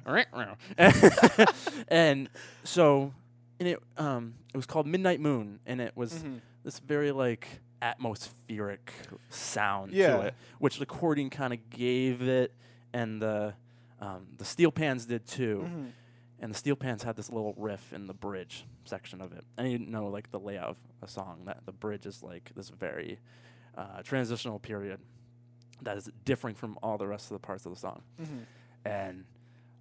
[1.88, 2.30] and
[2.63, 3.13] so,
[3.60, 6.39] and it um it was called Midnight Moon, and it was Mhm.
[6.68, 8.92] This very like atmospheric
[9.30, 10.18] sound Yeah.
[10.18, 12.54] to it, which the accordion kind of gave it,
[12.94, 13.54] and the
[14.02, 15.64] um, the steel pans did too.
[15.66, 15.92] Mhm.
[16.40, 19.44] And the steel pans had this little riff in the bridge section of it.
[19.58, 22.70] I didn't know like the layout of a song that the bridge is like this
[22.70, 23.18] very
[23.76, 25.00] uh, transitional period
[25.84, 28.04] that is differing from all the rest of the parts of the song.
[28.22, 28.46] Mhm.
[28.86, 29.26] And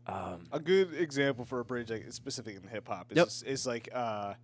[0.07, 3.27] um, A good example for a bridge, like specific in hip hop, is Yep.
[3.27, 4.35] is, is like, uh,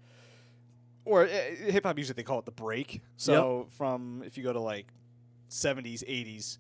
[1.05, 3.03] or uh, hip hop music they call it the break.
[3.17, 4.87] So from if you go to like
[5.49, 6.59] seventies, eighties,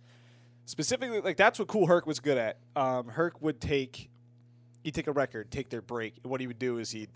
[0.64, 2.58] specifically, like that's what Kool Herc was good at.
[2.76, 4.10] Um, Herc would take,
[4.84, 7.10] he'd take a record, take their break, and what he would do is he'd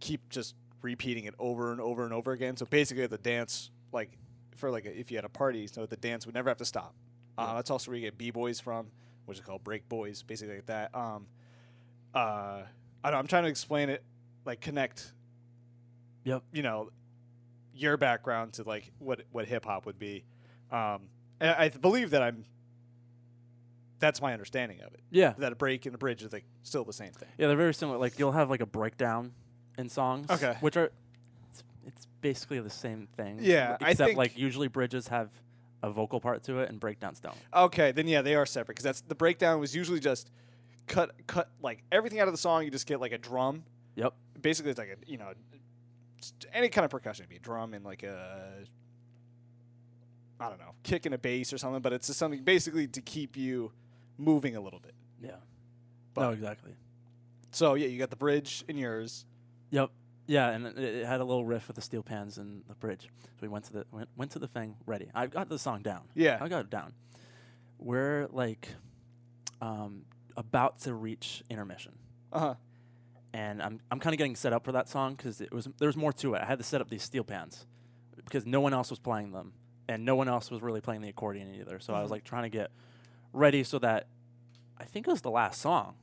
[0.00, 2.56] keep just repeating it over and over and over again.
[2.56, 4.10] So basically, the dance, like
[4.56, 6.64] for like a, if you had a party, so the dance would never have to
[6.64, 6.94] stop.
[7.36, 8.88] Uh, that's also where you get b boys from,
[9.26, 10.94] which is called break boys, basically like that.
[10.94, 11.26] Um,
[12.14, 12.62] uh,
[13.04, 14.02] I don't, I'm trying to explain it,
[14.44, 15.12] like connect.
[16.24, 16.42] Yep.
[16.52, 16.90] You know,
[17.74, 20.24] your background to like what what hip hop would be.
[20.70, 21.08] Um,
[21.40, 22.44] and I believe that I'm.
[24.00, 25.00] That's my understanding of it.
[25.10, 27.28] yeah, That a break and a bridge is like still the same thing.
[27.36, 27.98] yeah, they're very similar.
[27.98, 29.32] Like you'll have like a breakdown
[29.76, 30.56] in songs, Okay.
[30.60, 30.92] which are
[31.50, 33.38] it's, it's basically the same thing.
[33.40, 35.30] Yeah, I except like usually bridges have
[35.82, 37.34] a vocal part to it and breakdowns don't.
[37.52, 40.30] Okay, then yeah, they are separate because that's the breakdown was usually just
[40.86, 42.62] cut cut like everything out of the song.
[42.64, 43.64] You just get like a drum.
[43.96, 44.14] Yep.
[44.40, 45.32] Basically, it's like a you know
[46.52, 48.64] any kind of percussion, it'd be a drum and like a
[50.40, 51.82] I don't know kick and a bass or something.
[51.82, 53.72] But it's just something basically to keep you
[54.16, 54.94] moving a little bit.
[55.20, 55.32] Yeah.
[56.14, 56.72] But- no, exactly.
[57.50, 59.24] So yeah, you got the bridge in yours.
[59.70, 59.90] Yep.
[60.26, 63.08] Yeah, and it, it had a little riff with the steel pans and the bridge.
[63.22, 65.08] So we went to the went, went to the thing ready.
[65.14, 66.02] I got the song down.
[66.14, 66.36] Yeah.
[66.40, 66.92] I got it down.
[67.78, 68.68] We're like
[69.62, 70.02] um,
[70.36, 71.92] about to reach intermission,
[72.32, 72.54] Uh huh.
[73.32, 75.88] And I'm I'm kind of getting set up for that song because it was there
[75.88, 76.42] was more to it.
[76.42, 77.66] I had to set up these steel pans
[78.24, 79.52] because no one else was playing them,
[79.88, 81.78] and no one else was really playing the accordion either.
[81.80, 82.70] So I was like trying to get
[83.32, 84.06] ready so that
[84.78, 85.94] I think it was the last song.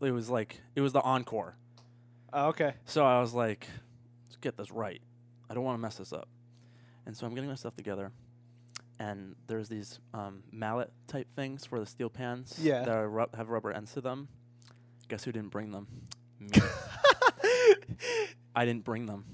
[0.00, 1.56] It was like it was the encore.
[2.32, 2.74] Oh, okay.
[2.86, 3.66] So I was like,
[4.26, 5.00] let's get this right.
[5.50, 6.28] I don't want to mess this up.
[7.04, 8.10] And so I'm getting my stuff together.
[8.98, 12.80] And there's these um, mallet type things for the steel pans Yeah.
[12.84, 14.28] that are ru- have rubber ends to them.
[15.12, 15.86] Guess who didn't bring them?
[16.40, 16.48] Me.
[18.56, 19.26] I didn't bring them.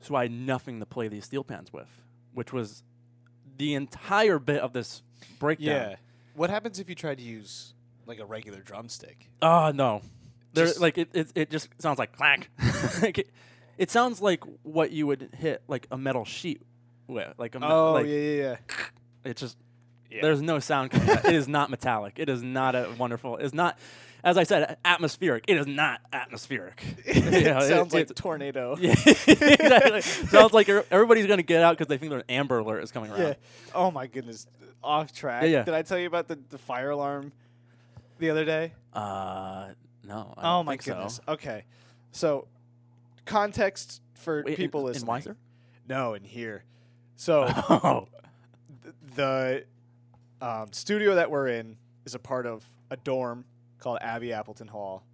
[0.00, 1.86] So I had nothing to play these steel pans with,
[2.34, 2.82] which was
[3.56, 5.04] the entire bit of this
[5.38, 5.90] breakdown.
[5.90, 5.96] Yeah.
[6.34, 7.72] What happens if you try to use
[8.04, 9.30] like a regular drumstick?
[9.40, 10.02] Oh no,
[10.54, 11.30] there like it, it.
[11.36, 12.50] It just sounds like clank.
[13.00, 13.30] like it,
[13.78, 16.62] it sounds like what you would hit like a metal sheet
[17.06, 18.56] with, like a me- Oh like yeah, yeah, yeah.
[19.30, 19.56] it just.
[20.10, 20.22] Yeah.
[20.22, 21.10] There's no sound coming.
[21.10, 21.24] out.
[21.26, 22.14] It is not metallic.
[22.16, 23.36] It is not a wonderful.
[23.38, 23.76] It's not,
[24.24, 25.44] as I said, atmospheric.
[25.48, 26.82] It is not atmospheric.
[27.06, 28.76] You know, it it- sounds like it's- tornado.
[28.80, 28.94] Yeah,
[29.26, 30.00] exactly.
[30.00, 33.10] Sounds like er- everybody's gonna get out because they think an Amber Alert is coming
[33.10, 33.20] around.
[33.20, 33.34] Yeah.
[33.74, 34.46] Oh my goodness.
[34.82, 35.42] Off track.
[35.44, 35.62] Yeah, yeah.
[35.64, 37.32] Did I tell you about the, the fire alarm
[38.18, 38.72] the other day?
[38.92, 39.68] Uh,
[40.04, 40.34] no.
[40.36, 40.92] I oh don't my think so.
[40.94, 41.20] goodness.
[41.28, 41.64] Okay.
[42.12, 42.46] So
[43.24, 45.08] context for Wait, in- people in listening.
[45.14, 45.36] Weiser?
[45.88, 46.64] No, in here.
[47.16, 48.08] So Oh,
[48.82, 49.64] th- the
[50.40, 53.44] um, studio that we're in is a part of a dorm
[53.78, 55.04] called Abbey Appleton Hall,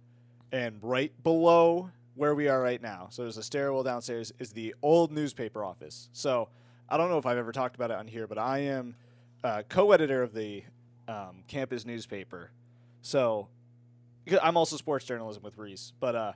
[0.51, 4.75] and right below where we are right now, so there's a stairwell downstairs, is the
[4.81, 6.09] old newspaper office.
[6.13, 6.49] So
[6.87, 8.95] I don't know if I've ever talked about it on here, but I am
[9.43, 10.63] uh, co-editor of the
[11.07, 12.51] um, campus newspaper.
[13.01, 13.47] So
[14.41, 16.33] I'm also sports journalism with Reese, but uh,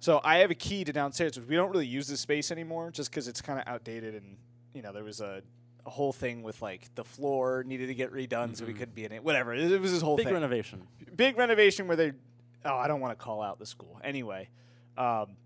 [0.00, 2.90] so I have a key to downstairs, which we don't really use this space anymore,
[2.90, 4.36] just because it's kind of outdated and
[4.74, 5.42] you know there was a
[5.90, 8.78] whole thing with like the floor needed to get redone, so we Mhm.
[8.78, 9.22] couldn't be in it.
[9.24, 10.86] Whatever, it, it was this whole big thing, renovation.
[11.14, 12.12] big renovation where they.
[12.64, 14.00] Oh, I don't want to call out the school.
[14.02, 14.48] Anyway,
[14.98, 15.36] um,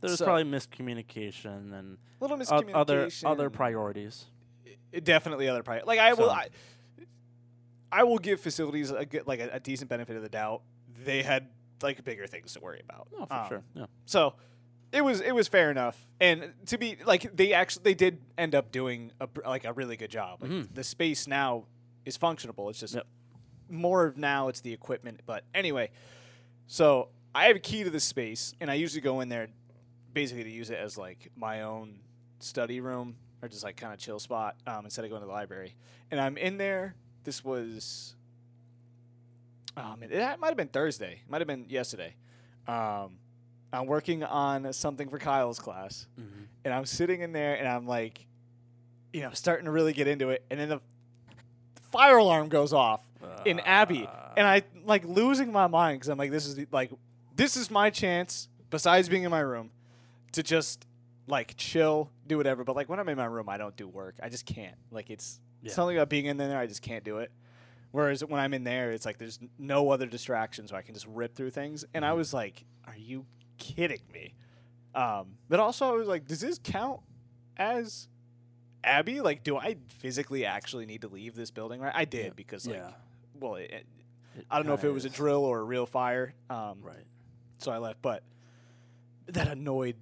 [0.00, 2.74] There's So- probably miscommunication and little miscommunication.
[2.74, 4.26] other other priorities.
[5.02, 5.86] Definitely other priorities.
[5.86, 6.48] Like I will, I,
[7.90, 10.60] I will give facilities a good, like a, a decent benefit of the doubt.
[11.04, 11.48] They had
[11.82, 13.08] like bigger things to worry about.
[13.18, 13.62] Oh, for Um, sure.
[13.74, 13.86] Yeah.
[14.04, 14.34] So
[14.94, 18.54] it was it was fair enough, and to be like they actually they did end
[18.54, 20.40] up doing a, like a really good job.
[20.42, 20.74] Like Mhm.
[20.74, 21.64] the space now
[22.04, 22.70] is functionable.
[22.70, 23.06] It's just Yep.
[23.68, 25.20] more of now it's the equipment.
[25.26, 25.90] But anyway,
[26.66, 29.48] so I have a key to the space, and I usually go in there
[30.12, 31.98] basically to use it as like my own
[32.38, 35.32] study room or just like kind of chill spot um, instead of going to the
[35.32, 35.74] library.
[36.10, 36.94] And I'm in there.
[37.24, 38.14] This was.
[39.76, 41.20] Oh man, it might have been Thursday.
[41.24, 42.14] It Might have been yesterday.
[42.68, 43.18] Um,
[43.74, 46.46] I'm working on something for Kyle's class, Mhm.
[46.64, 48.26] and I'm sitting in there, and I'm like,
[49.12, 50.80] you know, starting to really get into it, and then the
[51.90, 53.00] fire alarm goes off
[53.44, 56.92] in Abbey, and I like losing my mind because I'm like, this is the- like,
[57.36, 58.48] this is my chance.
[58.70, 59.70] Besides being in my room,
[60.32, 60.86] to just
[61.28, 62.64] like chill, do whatever.
[62.64, 64.16] But like when I'm in my room, I don't do work.
[64.22, 64.76] I just can't.
[64.90, 65.72] Like it's Yeah.
[65.72, 66.58] something about being in there.
[66.58, 67.30] I just can't do it.
[67.92, 71.06] Whereas when I'm in there, it's like there's no other distractions, so I can just
[71.06, 71.84] rip through things.
[71.94, 72.16] And I Mhm.
[72.16, 73.24] was like, "Are you
[73.58, 74.34] kidding me?"
[74.94, 77.00] Um, but also, I was like, "Does this count
[77.56, 78.08] as
[78.84, 79.20] Abbey?
[79.20, 81.92] Like, do I physically actually need to leave this building?" Right?
[81.94, 82.32] I did Yeah.
[82.36, 82.90] because, like, yeah.
[83.38, 83.86] well, it, it-
[84.36, 86.34] It I don't know if it was a drill or a real fire.
[86.50, 87.04] Um, Right.
[87.58, 88.24] so I left, but
[89.26, 89.94] that annoyed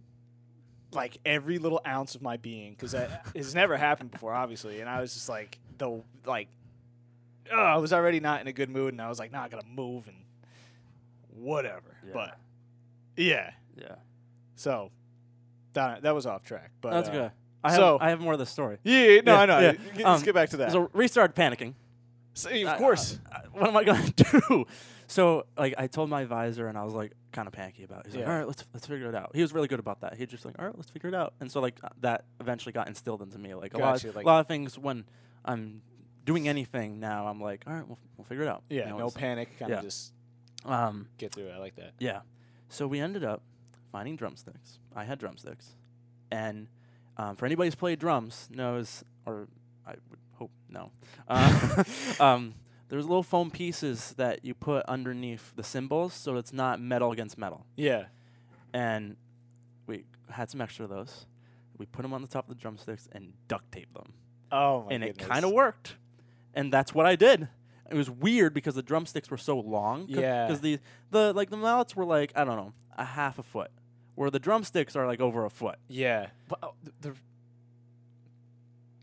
[0.93, 4.81] like every little ounce of my being because that has never happened before, obviously.
[4.81, 6.49] And I was just like the like,
[7.53, 9.63] oh, I was already not in a good mood, and I was like, not gonna
[9.71, 10.17] move and
[11.35, 11.97] whatever.
[12.07, 12.13] Yeah.
[12.15, 12.39] But
[13.17, 13.97] yeah, Yeah.
[14.57, 14.91] so
[15.75, 16.71] that that was off track.
[16.81, 17.33] But That's uh, good.
[17.65, 18.79] I have so- I have more of the story.
[18.85, 19.61] Yeah, no, Yeah, I know.
[19.61, 19.73] yeah.
[19.95, 20.73] Let's Um, get back to that.
[20.73, 21.75] So we started panicking.
[22.35, 23.19] So, of I- course.
[23.31, 24.67] I- I- what am I going to do?
[25.07, 28.01] So like I told my advisor and I was like kind of panicky about.
[28.01, 28.07] it.
[28.07, 29.31] He's like, all right, let's let's figure it out.
[29.35, 30.17] He was really good about that.
[30.17, 31.35] He just like, all right, let's figure it out.
[31.41, 33.55] And so like uh, that eventually got instilled into me.
[33.55, 35.05] Like a lot, of, like- a lot of things when
[35.45, 35.83] I'm
[36.25, 38.63] doing anything now, I'm like, all right, we'll we'll figure it out.
[38.71, 39.51] You yeah, know, no panic.
[39.59, 39.83] Kind of yeah.
[39.83, 40.13] just
[40.65, 41.53] Um, get through it.
[41.53, 41.93] I like that.
[41.99, 42.21] yeah.
[42.73, 43.43] So we ended up
[43.91, 44.79] finding drumsticks.
[44.97, 45.73] I had drumsticks,
[46.31, 46.69] and
[47.19, 49.47] um, for anybody who's played drums knows, or
[49.87, 50.91] I would hope no.
[51.29, 51.85] Uh,
[52.21, 52.55] um,
[52.89, 57.37] there's little foam pieces that you put underneath the cymbals, so it's not metal against
[57.37, 57.67] metal.
[57.77, 58.07] Yeah.
[58.73, 59.17] And
[59.87, 61.27] we had some extra of those.
[61.77, 64.15] We put them on the top of the drumsticks and duct taped them,
[64.51, 65.97] Oh my and it kind of worked.
[66.55, 67.49] And that's what I did.
[67.91, 70.07] It was weird because the drumsticks were so long.
[70.09, 70.47] Yeah.
[70.47, 70.79] Because the
[71.11, 73.71] the like the mallets were like I don't know a half a foot,
[74.15, 75.77] where the drumsticks are like over a foot.
[75.89, 76.29] Yeah.
[76.49, 77.15] But, th- they're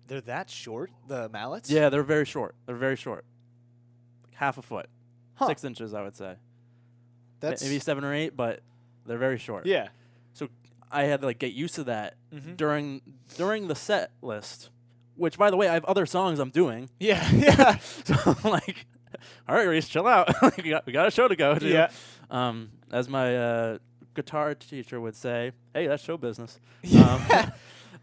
[0.08, 1.70] they're that short, the mallets?
[1.70, 2.56] Yeah, they're very short.
[2.66, 3.26] They're very short,
[4.36, 4.88] half a foot,
[5.36, 5.48] Huh.
[5.48, 6.36] six inches, I would say.
[7.42, 8.62] That's maybe seven or eight, but
[9.06, 9.66] they're very short.
[9.66, 9.90] yeah.
[10.34, 10.48] So
[10.92, 12.58] I had to like get used to that Mhm.
[12.58, 13.02] during
[13.38, 14.70] during the set list.
[15.20, 16.90] Which, by the way, I have other songs I'm doing.
[17.00, 18.86] Yeah, yeah, So I'm like,
[19.50, 20.34] all right, Reese, chill out.
[20.64, 21.68] We got we got a show to go to.
[21.68, 21.90] yeah.
[22.32, 23.78] Um, as my uh,
[24.14, 26.60] guitar teacher would say, hey, that's show business.
[26.84, 27.52] Yeah.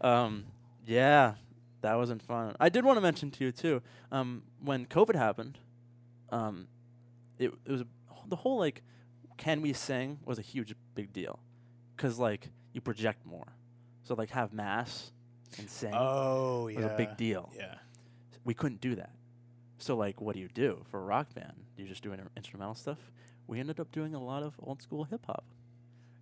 [0.01, 0.45] Um, um,
[0.85, 1.33] yeah,
[1.81, 2.55] that wasn't fun.
[2.59, 3.81] I did want to mention to you too.
[4.11, 5.57] Um, when COVID happened,
[6.29, 6.67] um,
[7.39, 7.83] it it was
[8.27, 8.83] the whole like,
[9.37, 11.39] can we sing was a huge big deal,
[11.95, 13.47] because like you project more,
[14.03, 15.11] so like have mass
[15.59, 17.51] and Oh, was a big deal.
[17.55, 17.75] Yeah.
[18.43, 19.11] We couldn't do that.
[19.79, 21.53] So like, what do you do for a rock band?
[21.75, 22.97] Do You just do inter- instrumental stuff.
[23.47, 25.45] We ended up doing a lot of old school hip hop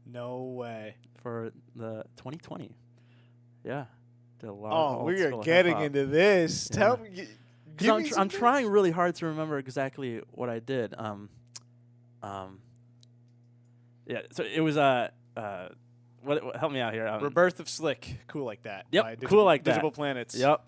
[0.06, 0.96] No way.
[1.22, 2.76] for the 2020.
[3.64, 3.86] Yeah,
[4.40, 4.72] did a lot.
[4.72, 5.86] of Oh, old we are school getting hip-hop.
[5.86, 6.70] into this.
[6.72, 6.78] Yeah.
[6.78, 7.10] Tell me.
[7.16, 7.32] gi- 'Cause
[7.78, 10.94] Give I'm, me tr- I'm trying really hard to remember exactly what I did.
[10.98, 11.30] Um,
[12.24, 12.60] um,
[14.06, 14.22] yeah.
[14.32, 15.70] So it was uh, uh,
[16.26, 17.08] what, what help me out here.
[17.08, 18.18] Um, Rebirth of Slick.
[18.28, 18.86] Cool like that.
[18.92, 19.82] Yep, cool Digable- like that.
[19.82, 20.36] Digable Planets.
[20.36, 20.62] Yep,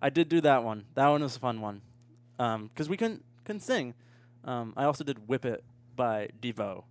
[0.00, 0.84] I did do that one.
[0.94, 1.82] That one was a fun one.
[2.38, 3.94] Um, because we couldn't couldn't sing.
[4.44, 5.62] Um, I also did "Whip It"
[5.94, 6.84] by Devo,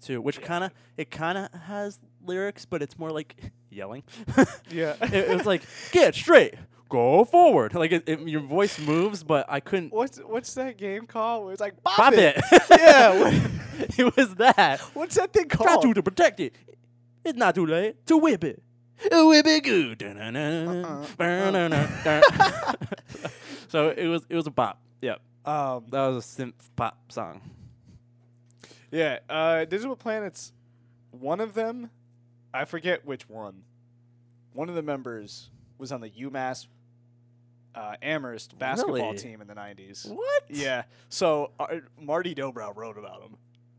[0.00, 3.36] too, which kind of it kind of has lyrics, but it's more like
[3.70, 4.02] yelling.
[4.70, 4.96] Yeah.
[5.00, 5.62] it, it was like
[5.92, 6.54] get straight,
[6.88, 7.74] go forward.
[7.74, 11.44] Like it, it, your voice moves, but I couldn't What's what's that game called?
[11.44, 12.36] Where it's like pop it.
[12.70, 13.48] yeah.
[13.96, 14.80] it was that.
[14.94, 15.82] what's that thing Try called?
[15.82, 16.54] to, to protect it.
[17.26, 18.62] It's not too late to whip it.
[19.10, 19.98] Whip it good.
[19.98, 21.06] Dun-dun-dun.
[21.18, 22.22] Dun-dun-dun.
[23.68, 24.80] so it was it was a pop.
[25.02, 25.20] Yep.
[25.44, 25.84] um.
[25.90, 27.40] That was a synth pop song.
[28.90, 29.18] Yeah.
[29.28, 29.66] Uh.
[29.68, 30.52] Digable Planets.
[31.10, 31.90] One of them,
[32.54, 33.62] I forget which one.
[34.52, 36.66] One of the members was on the UMass
[37.74, 39.18] uh, Amherst basketball Really?
[39.18, 40.08] team in the '90s.
[40.10, 40.44] What?
[40.48, 40.84] Yeah.
[41.08, 41.66] So uh,
[42.00, 43.36] Marty Dobrow wrote about him.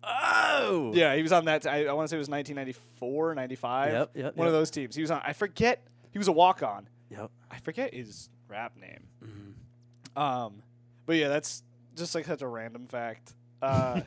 [0.10, 0.92] Oh.
[0.94, 1.66] Yeah, he was on that.
[1.68, 3.92] I I want to say it was 1994, 95.
[3.92, 4.96] Yep, yep, One of those teams.
[4.96, 5.22] He was on.
[5.26, 5.84] I forget.
[6.12, 6.88] He was a walk on.
[7.10, 7.30] Yep.
[7.52, 9.08] I forget his rap name.
[9.24, 10.22] Mhm.
[10.22, 10.64] Um,
[11.06, 11.64] but yeah, that's
[11.96, 13.34] just like such a random fact.
[13.62, 14.02] Uh,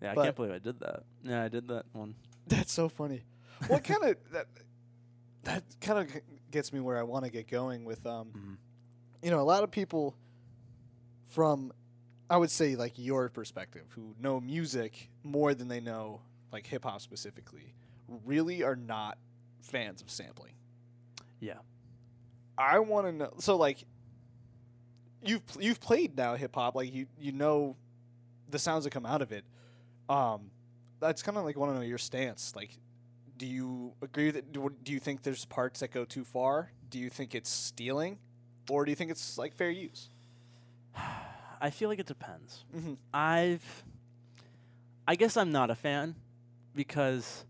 [0.00, 1.02] Yeah, I can't believe I did that.
[1.24, 2.14] Yeah, I did that one.
[2.46, 3.22] that's so funny.
[3.68, 4.46] What kind of that?
[5.44, 6.20] That kind of
[6.52, 8.06] gets me where I want to get going with.
[8.06, 8.56] Um, Mhm.
[9.24, 10.14] you know, a lot of people
[11.26, 11.72] from,
[12.30, 16.84] I would say, like your perspective, who know music more than they know like hip
[16.84, 17.74] hop specifically,
[18.24, 19.18] really are not
[19.60, 20.54] fans of sampling.
[21.40, 21.58] Yeah.
[22.56, 23.32] I want to know.
[23.38, 23.84] So like,
[25.22, 27.76] you've you've played now hip hop, like you you know
[28.50, 29.44] the sounds that come out of it.
[30.08, 30.50] Um,
[31.00, 32.54] that's kind of like want to know your stance.
[32.54, 32.70] Like,
[33.36, 36.70] do you agree that do, do you think there's parts that go too far?
[36.88, 38.18] Do you think it's stealing,
[38.70, 40.08] or do you think it's like fair use?
[41.60, 42.64] I feel like it depends.
[42.76, 42.94] Mm-hmm.
[43.12, 43.84] I've
[45.06, 46.14] I guess I'm not a fan
[46.74, 47.44] because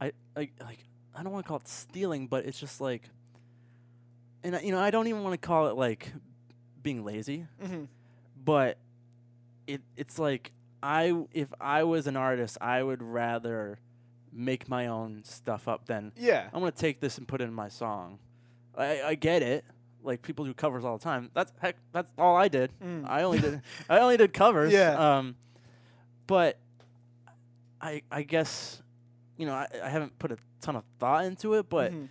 [0.00, 0.78] I like like
[1.14, 3.02] I don't want to call it stealing, but it's just like
[4.42, 6.12] and I, you know, I don't even want to call it like
[6.82, 7.84] being lazy, Mm-hmm.
[8.44, 8.78] but
[9.66, 13.78] it it's like I if I was an artist, I would rather
[14.32, 16.48] make my own stuff up than Yeah.
[16.52, 18.18] I'm gonna take this and put it in my song.
[18.78, 19.64] I, I get it.
[20.02, 21.30] Like people do covers all the time.
[21.34, 21.76] That's heck.
[21.92, 22.72] That's all I did.
[22.82, 23.08] Mm.
[23.08, 23.60] I only did.
[23.88, 24.72] I only did covers.
[24.72, 25.18] Yeah.
[25.18, 25.36] Um,
[26.26, 26.58] but
[27.80, 28.82] I I guess
[29.36, 32.08] you know I, I haven't put a ton of thought into it, but Mhm.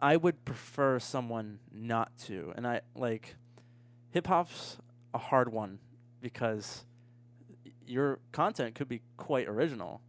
[0.00, 2.52] I would prefer someone not to.
[2.56, 3.36] And I like
[4.10, 4.78] hip hop's
[5.12, 5.78] a hard one
[6.20, 6.84] because
[7.86, 10.00] your content could be quite original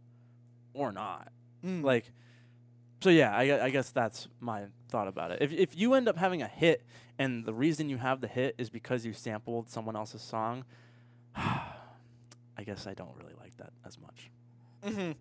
[0.74, 1.32] or not.
[1.64, 1.82] Mm.
[1.82, 2.12] Like,
[3.00, 5.38] so yeah, I, I guess that's my thought about it.
[5.40, 6.82] If if you end up having a hit
[7.18, 10.64] and the reason you have the hit is because you sampled someone else's song,
[11.36, 14.30] I guess I don't really like that as much.
[14.84, 15.12] hmm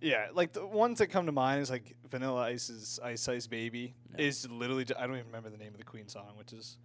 [0.00, 3.94] Yeah, like the ones that come to mind is like Vanilla Ice's "Ice Ice Baby"
[4.18, 6.76] is literally I don't even remember the name of the Queen song, which is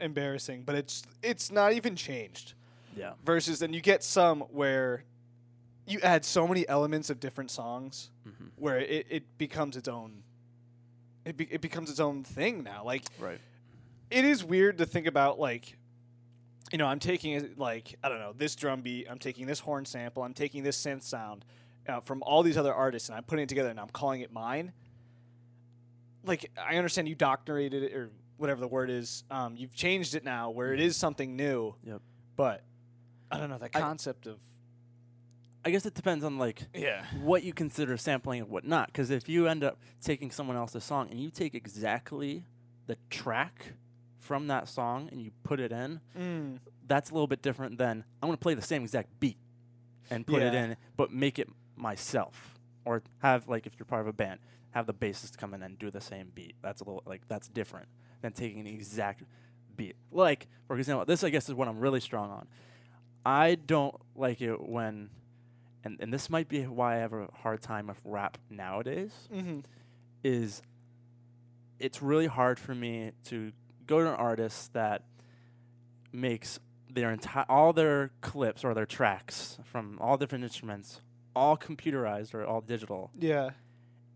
[0.00, 2.54] embarrassing, but it's it's not even changed.
[2.96, 3.12] Yeah.
[3.24, 5.04] Versus then you get some where
[5.86, 10.22] you add so many elements of different songs hmm where it, it becomes its own.
[11.26, 12.84] It, be, it becomes its own thing now.
[12.84, 13.40] Like Right.
[14.10, 15.76] it is weird to think about like
[16.72, 19.60] you know i'm taking it like i don't know this drum beat i'm taking this
[19.60, 21.44] horn sample i'm taking this synth sound
[21.88, 24.32] uh, from all these other artists and i'm putting it together and i'm calling it
[24.32, 24.72] mine
[26.24, 30.24] like i understand you doctorated it or whatever the word is um, you've changed it
[30.24, 32.02] now where it is something new Yep.
[32.36, 32.64] but
[33.30, 34.40] i don't know that I- concept of
[35.66, 38.86] I guess it depends on like yeah what you consider sampling and what not.
[38.86, 42.44] Because if you end up taking someone else's song and you take exactly
[42.86, 43.72] the track
[44.20, 46.60] from that song and you put it in, mm.
[46.86, 49.38] that's a little bit different than I'm going to play the same exact beat
[50.08, 52.54] and put it in, but make it myself,
[52.84, 54.38] or have like if you're part of a band,
[54.70, 56.54] have the bassist come in and do the same beat.
[56.62, 57.88] That's a little like that's different
[58.22, 59.24] than taking the exact
[59.74, 59.96] beat.
[60.12, 62.46] Like for example, this I guess is what I'm really strong on.
[63.26, 65.10] I don't like it when,
[65.84, 69.60] and and this might be why I have a hard time with rap nowadays Mm-hmm.
[70.24, 70.62] is
[71.78, 73.52] it's really hard for me to
[73.86, 75.02] go to an artist that
[76.12, 76.58] makes
[76.90, 81.00] their entire all their clips or their tracks from all different instruments
[81.34, 83.50] all computerized or all digital Yeah.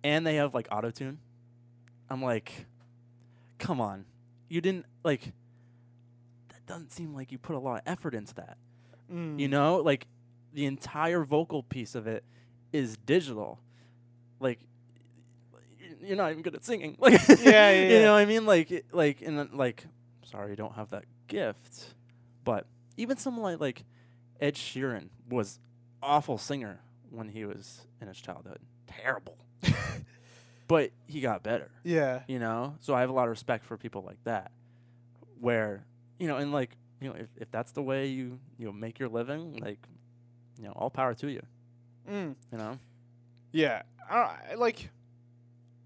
[0.02, 1.18] and they have like auto tune
[2.08, 2.66] i'm like
[3.58, 4.06] come on
[4.48, 5.32] you didn't like
[6.48, 8.56] that doesn't seem like you put a lot of effort into that
[9.12, 9.40] Mm.
[9.40, 10.06] you know like
[10.53, 12.24] the entire vocal piece of it
[12.72, 13.59] is digital.
[14.40, 14.61] Like
[16.03, 16.96] you're not even good at singing.
[17.01, 18.46] Like Yeah, yeah, you know what i mean?
[18.46, 19.84] Like like and then, like
[20.24, 21.94] sorry you don't have that gift
[22.44, 23.84] but even someone like like
[24.40, 25.59] ed sheeran was
[26.03, 26.80] awful singer
[27.11, 28.59] when he was in his childhood.
[28.86, 29.36] Terrible.
[30.68, 31.68] But he got better.
[31.82, 32.20] Yeah.
[32.28, 32.76] you know?
[32.80, 34.53] So i have a lot of respect for people like that
[35.40, 35.84] where
[36.20, 38.98] you know and like you know if, if that's the way you you know make
[38.98, 39.78] your living like
[40.61, 41.42] you know all power to you
[42.11, 42.34] Mm.
[42.52, 42.78] you know
[43.52, 44.90] Yeah, I, like.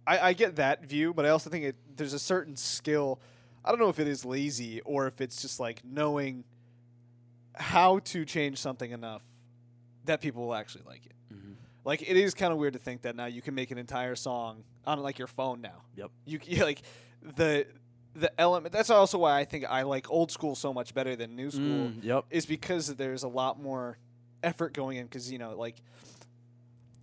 [0.06, 3.18] I, I get that view, but I also think it there's a certain skill.
[3.64, 6.44] I don't know if it is lazy or if it's just like knowing
[7.54, 9.22] how to change something enough
[10.04, 11.12] that people will actually like it.
[11.32, 11.54] Mhm.
[11.84, 14.14] Like it is kind of weird to think that now you can make an entire
[14.16, 15.82] song on like your phone now.
[15.96, 16.10] Yep.
[16.26, 16.82] You, c- like
[17.36, 17.66] the
[18.14, 18.72] the element.
[18.72, 21.88] That's also why I think I like old school so much better than new school
[21.90, 23.98] Mm, yep is because there's a lot more
[24.44, 25.76] effort going in because you know like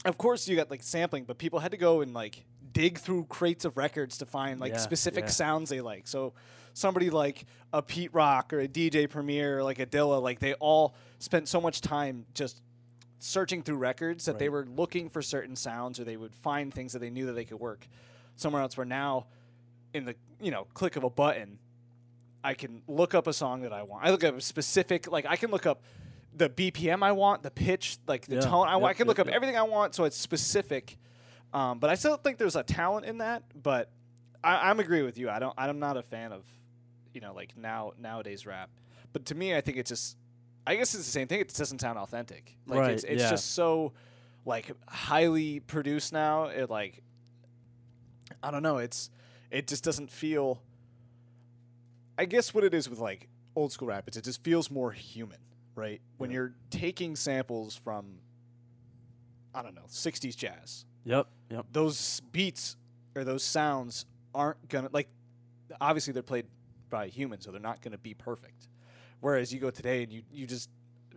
[0.05, 3.25] of course you got like sampling but people had to go and like dig through
[3.25, 5.29] crates of records to find like Yeah, specific yeah.
[5.29, 6.33] sounds they like so
[6.73, 10.53] somebody like a pete rock or a dj premier or like a dilla like they
[10.55, 12.61] all spent so much time just
[13.19, 16.93] searching through records that they were looking for certain sounds or they would find things
[16.93, 17.87] that they knew that they could work
[18.35, 19.25] somewhere else where now
[19.93, 21.59] in the you know click of a button
[22.43, 24.03] I can look up a song that I want.
[24.03, 25.83] I look up a specific, like I can look up
[26.35, 28.91] the BPM I want, the pitch, like the Yeah, tone I want.
[28.91, 29.35] I can look yep, up yep.
[29.35, 30.97] everything I want, so it's specific.
[31.53, 33.43] Um, but I still think there's a talent in that.
[33.61, 33.91] But
[34.43, 35.29] I, I'm agree with you.
[35.29, 35.53] I don't.
[35.57, 36.45] I'm not a fan of,
[37.13, 38.69] you know, like now nowadays rap.
[39.13, 40.17] But to me, I think it's just.
[40.65, 41.39] I guess it's the same thing.
[41.39, 42.55] It just doesn't sound authentic.
[42.67, 43.29] Like Right, it's it's yeah.
[43.31, 43.93] just so,
[44.45, 46.45] like highly produced now.
[46.45, 47.01] It like.
[48.43, 48.77] I don't know.
[48.77, 49.09] It's
[49.49, 50.61] it just doesn't feel.
[52.17, 54.91] I guess what it is with like old school rap is it just feels more
[54.91, 55.39] human,
[55.75, 56.01] right?
[56.17, 56.35] When Yeah.
[56.35, 58.19] you're taking samples from,
[59.53, 62.77] I don't know, '60s jazz, yep yep those beats
[63.15, 65.09] or those sounds aren't gonna like.
[65.79, 66.45] Obviously, they're played
[66.89, 68.67] by humans, so they're not gonna be perfect.
[69.19, 70.69] Whereas you go today and you you just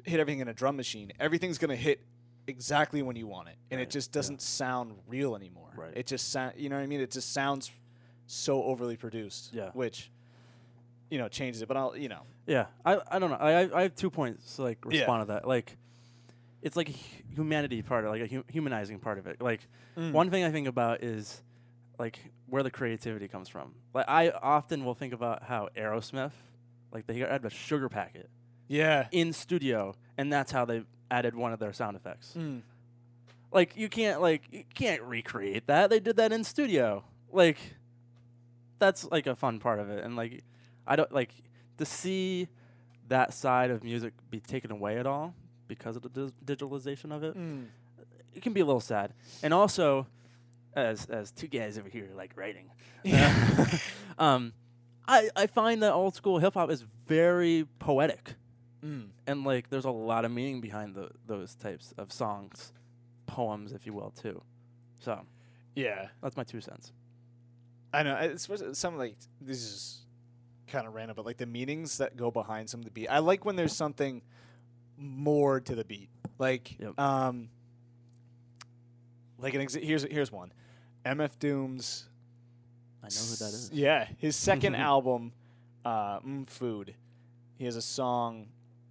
[0.04, 2.00] hit everything in a drum machine, everything's gonna hit
[2.46, 5.72] exactly when you want it, and it just doesn't sound real anymore.
[5.76, 5.96] Right.
[5.96, 7.00] It just sound, you know what I mean?
[7.00, 7.70] It just sounds
[8.26, 9.54] so overly produced.
[9.54, 9.70] Yeah.
[9.72, 10.10] Which,
[11.14, 11.68] you know, changes it.
[11.68, 14.56] But I'll, you know, yeah i i don't know i i- i have two points
[14.56, 14.98] to like Yeah.
[14.98, 15.78] respond to that like
[16.60, 16.94] it's like a
[17.34, 19.60] humanity part of like a hu- humanizing part of it like
[19.96, 20.12] Mm.
[20.12, 21.40] one thing i think about is
[21.98, 26.32] like where the creativity comes from like i often will think about how aerosmith
[26.92, 28.28] like they had a sugar packet
[28.68, 29.06] yeah.
[29.12, 32.60] in studio and that's how they added one of their sound effects Mm.
[33.52, 37.58] like you can't like you can't recreate that they did that in studio like
[38.78, 40.42] that's like a fun part of it and like
[40.86, 41.32] i don't like
[41.78, 42.48] to see
[43.08, 45.34] that side of music be taken away at all
[45.68, 47.66] because of the dis- digitalization of it Mm.
[48.34, 49.12] it can be a little sad
[49.42, 50.06] and also
[50.74, 52.70] as as two guys over here like writing
[53.04, 53.66] Yeah.
[54.18, 54.52] um
[55.06, 58.34] i i find that old school hip hop is very poetic
[58.82, 59.08] Mm.
[59.26, 62.70] and like there's a lot of meaning behind the, those types of songs
[63.24, 64.42] poems if you will too
[65.00, 65.20] so
[65.74, 66.08] Yeah.
[66.22, 66.92] that's my two cents
[67.94, 68.16] I know.
[68.16, 70.04] It's some like this is
[70.66, 73.08] kind of random, but like the meanings that go behind some of the beat.
[73.08, 74.22] I like when there's something
[74.96, 76.08] more to the beat.
[76.38, 76.98] Like, Yep.
[76.98, 77.48] um,
[79.38, 80.52] like an exa- here's here's one,
[81.04, 82.04] MF Doom's.
[83.02, 85.32] i know who that is Yeah, his second album,
[85.84, 86.94] uh, mm, Food.
[87.56, 88.48] He has a song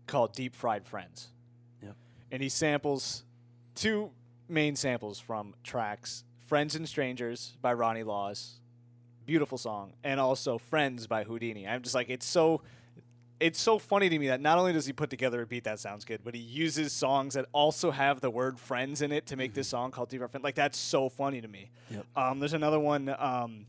[0.07, 1.29] called "Deep Fried Friends."
[1.81, 1.95] Yep.
[2.31, 3.23] and he samples
[3.75, 4.11] two
[4.47, 8.59] main samples from tracks "Friends and Strangers" by Ronnie Laws,
[9.25, 11.67] beautiful song, and also "Friends" by Whodini.
[11.67, 12.61] I'm just like, it's so.
[13.39, 15.77] It's so funny to me that not only does he put together a beat that
[15.77, 19.35] sounds good, but he uses songs that also have the word "friends" in it to
[19.35, 21.69] make this song called "Deep Fried Friends." Like that's so funny to me.
[21.89, 22.05] Yep.
[22.15, 23.65] Um, there's another one, um,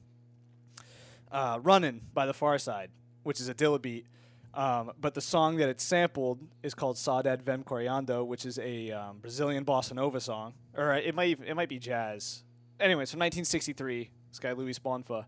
[1.32, 2.88] uh, "Running" by the Pharcyde,
[3.24, 4.06] which is a Dilla beat.
[4.56, 8.92] Um, but the song that it sampled is called Saudade Vem Correndo, which is a
[8.92, 12.44] um, Brazilian bossa nova song, or uh, it might even, it might be jazz.
[12.78, 15.24] Anyway, so 1963, this guy Luiz Bonfá,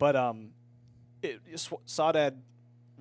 [0.00, 0.50] but um,
[1.22, 2.36] it, Sw- Saudade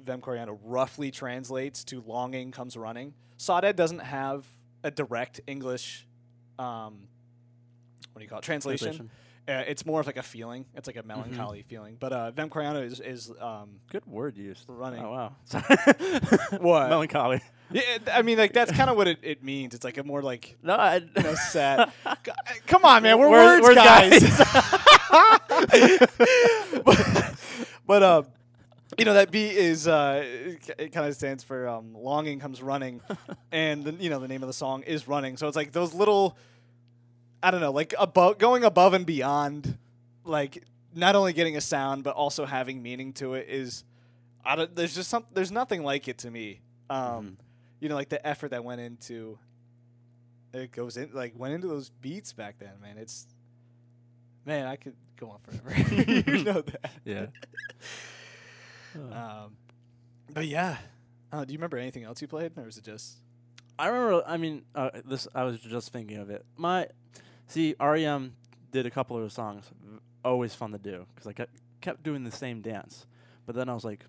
[0.04, 4.46] Vem Correndo roughly translates to "longing comes running." Saudade doesn't have
[4.84, 6.06] a direct English,
[6.60, 7.08] um,
[8.14, 8.86] what do you call it, translation.
[8.88, 9.10] Translation.
[9.48, 10.66] Uh, it's more of like a feeling.
[10.76, 11.98] It's like a melancholy feeling.
[12.00, 14.66] But uh, Vem Coriando is is um, Good word used.
[14.68, 15.04] Running.
[15.04, 15.36] Oh wow.
[16.60, 16.90] What?
[16.90, 17.42] Melancholy.
[17.72, 17.82] Yeah,
[18.14, 19.76] I mean, like that's kind of what it, it means.
[19.76, 21.92] It's like a more like No, I, you know, sad.
[22.68, 24.24] Come on, man, we're, We're- words we're guys.
[26.84, 27.36] but,
[27.86, 28.26] but um,
[28.98, 30.24] you know that beat is uh,
[30.78, 33.02] it kind of stands for um, longing comes running,
[33.52, 35.38] and the, you know the name of the song is running.
[35.38, 36.38] So it's like those little,
[37.44, 39.78] I don't know, like above going above and beyond,
[40.26, 40.64] like
[40.96, 43.84] not only getting a sound but also having meaning to it is.
[44.44, 45.26] I don't, there's just some.
[45.34, 46.62] There's nothing like it to me.
[46.90, 47.36] Um, Mhm.
[47.80, 49.38] You know, like the effort that went into.
[50.52, 52.98] It goes in like went into those beats back then, man.
[52.98, 53.28] It's
[54.46, 56.02] man, I could go on forever.
[56.32, 56.92] you know that.
[57.06, 57.26] yeah.
[58.96, 59.56] Um,
[60.34, 60.78] but yeah,
[61.32, 63.18] uh, do you remember anything else you played, or was it just?
[63.78, 64.24] I remember.
[64.26, 65.28] I mean, uh, this.
[65.36, 66.44] I was just thinking of it.
[66.58, 66.88] My,
[67.46, 68.34] see, REM
[68.72, 69.66] did a couple of songs.
[70.26, 71.52] Always fun to do because I kept
[71.82, 73.06] kept doing the same dance.
[73.46, 74.06] But then I was like,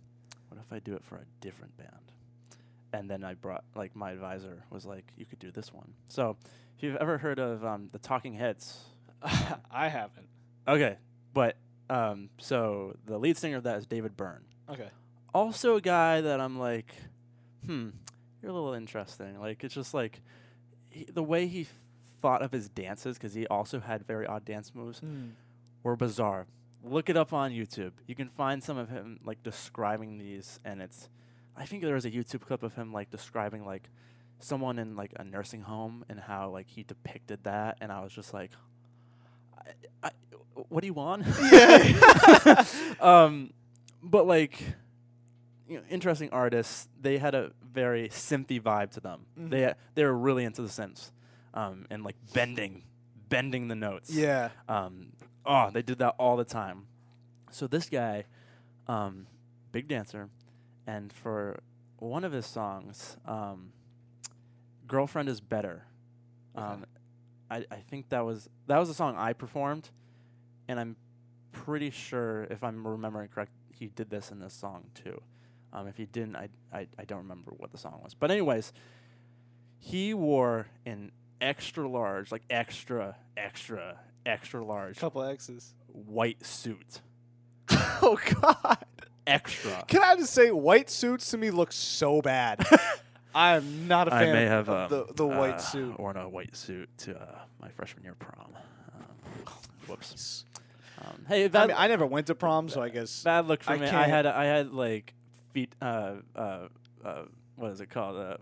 [0.49, 2.10] what if I do it for a different band?
[2.93, 5.93] And then I brought like my advisor was like, you could do this one.
[6.09, 6.37] So,
[6.77, 8.79] if you've ever heard of um, the Talking Heads,
[9.71, 10.29] I haven't.
[10.67, 10.97] okay,
[11.33, 11.57] but
[11.89, 14.45] um, so the lead singer of that is David Byrne.
[14.69, 14.89] Okay.
[15.35, 16.95] also a guy that I'm like,
[17.67, 17.91] hmm,
[18.43, 19.39] you're a little interesting.
[19.41, 20.21] Like it's just like
[20.89, 21.67] he, the way he
[22.21, 25.01] thought of his dances because he also had very odd dance moves
[25.83, 26.47] were bizarre.
[26.83, 27.93] Look it up on YouTube.
[28.07, 31.09] You can find some of him like describing these, and it's.
[31.61, 33.91] I think there was a YouTube clip of him like describing like
[34.39, 38.15] someone in like a nursing home and how like he depicted that, and I was
[38.15, 38.51] just like,
[40.03, 40.11] I, I,
[40.71, 41.27] what do you want?
[41.53, 42.65] Yeah.
[43.01, 43.53] um,
[44.03, 44.59] but like,
[45.69, 46.89] you know, interesting artists.
[46.99, 49.27] They had a very synthy vibe to them.
[49.39, 49.51] Mhm.
[49.51, 51.11] They they were really into the synths,
[51.53, 52.85] um, and like bending,
[53.29, 54.11] bending the notes.
[54.11, 54.49] Yeah.
[54.67, 55.13] Um,
[55.45, 56.87] oh, they did that all the time.
[57.51, 58.25] So this guy,
[58.87, 59.27] um,
[59.73, 60.31] big dancer,
[60.91, 61.61] and for
[61.99, 63.73] one of his songs, um,
[64.89, 65.85] "Girlfriend Is Better,"
[66.57, 66.85] um,
[67.51, 69.89] I, I think that was that was a song I performed,
[70.67, 70.97] and I'm
[71.53, 75.21] pretty sure if I'm remembering correct, he did this in this song too.
[75.73, 78.15] Um, if he didn't, I, I I don't remember what the song was.
[78.15, 78.73] But anyways,
[79.79, 85.73] he wore an extra large, like extra, extra, extra large Couple X's.
[85.87, 87.01] white suit.
[87.71, 88.85] oh God.
[89.31, 89.85] Extra.
[89.89, 92.65] Can I just say, white suits to me look so bad.
[93.35, 95.99] I am not a fan I may of have um, the the white uh, suit.
[96.01, 98.49] worn a white suit to uh, my freshman year prom.
[98.97, 99.45] Um,
[99.87, 100.45] whoops.
[101.01, 103.23] Um, hey, I mean, I never went to prom, so I guess.
[103.23, 103.87] bad look for I me.
[103.87, 105.15] I can't- had I had like
[105.53, 105.75] feet.
[105.81, 106.69] Uh, uh,
[107.05, 107.23] uh,
[107.57, 108.17] what is it called?
[108.17, 108.37] Uh,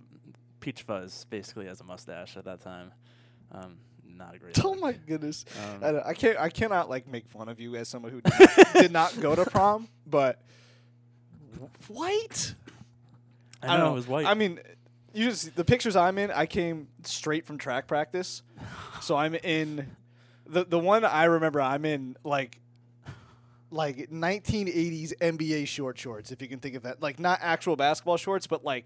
[0.61, 2.91] peach fuzz, basically as a mustache at that time.
[3.53, 3.77] Um,
[4.17, 4.59] not a great.
[4.65, 4.81] Oh look.
[4.81, 5.45] my goodness.
[5.83, 6.39] Um, I, I can't.
[6.39, 9.35] I cannot like make fun of you as someone who did not, did not go
[9.37, 10.45] to prom, but wh-
[11.89, 12.55] white.
[13.63, 14.27] I know, it was white.
[14.27, 14.61] I mean,
[15.13, 16.31] you just the pictures I'm in.
[16.31, 18.43] I came straight from track practice,
[19.01, 19.89] so I'm in
[20.47, 21.61] the the one I remember.
[21.61, 22.59] I'm in like
[23.71, 27.03] like 1980s NBA short shorts, if you can think of that.
[27.03, 28.85] Like not actual basketball shorts, but like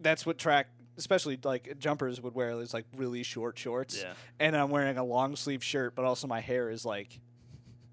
[0.00, 2.58] that's what track, especially like jumpers would wear.
[2.60, 4.00] Is like really short shorts.
[4.02, 4.12] Yeah.
[4.38, 7.20] And I'm wearing a long sleeve shirt, but also my hair is like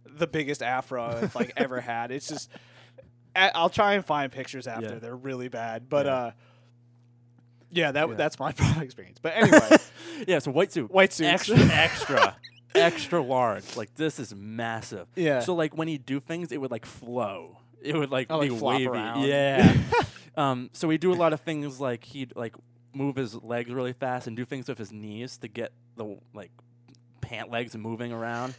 [0.06, 2.12] the biggest afro I've like ever had.
[2.12, 2.50] It's just.
[3.38, 4.94] I'll try and find pictures after.
[4.94, 5.00] Yeah.
[5.00, 6.14] They're really bad, but Yeah.
[6.16, 6.32] uh,
[7.72, 8.16] yeah, that Yeah.
[8.16, 9.20] that's my prom experience.
[9.22, 9.78] But anyway,
[10.28, 10.92] yeah, so white suit.
[10.92, 12.36] white suit, extra, extra,
[12.76, 13.76] extra large.
[13.76, 15.08] Like this is massive.
[15.16, 15.40] Yeah.
[15.40, 17.58] So like when he do things, it would like flow.
[17.82, 18.88] It would like Oh, be like wavy.
[18.88, 19.26] around.
[19.28, 19.76] Yeah.
[20.36, 20.70] um.
[20.74, 22.56] So we do a lot of things like he'd like
[22.94, 26.52] move his legs really fast and do things with his knees to get the like
[27.22, 28.56] pant legs moving around,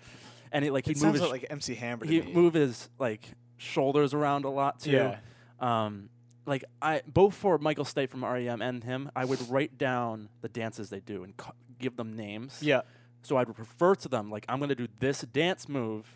[0.52, 2.04] and he like It he'd move his like MC Hammer.
[2.06, 3.28] He move his like
[3.58, 4.90] shoulders around a lot too.
[4.92, 5.16] Yeah.
[5.60, 6.08] Um,
[6.46, 10.48] like I both for Michael Stipe from REM and him, I would write down the
[10.48, 11.34] dances they do and
[11.78, 12.62] give them names.
[12.62, 12.80] Yeah.
[13.22, 16.06] So I'd refer to them like I'm gonna do this dance move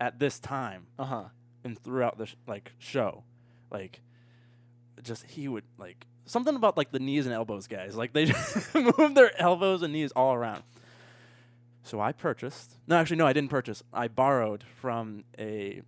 [0.00, 1.24] at this time Uh huh.
[1.64, 3.24] and throughout the sh- like show,
[3.70, 4.00] like
[5.02, 8.74] just he would like something about like the knees and elbows guys like they just
[8.98, 10.62] move their elbows and knees all around.
[11.82, 12.72] So I purchased.
[12.86, 13.82] No, actually, no, I didn't purchase.
[13.92, 15.82] I borrowed from a.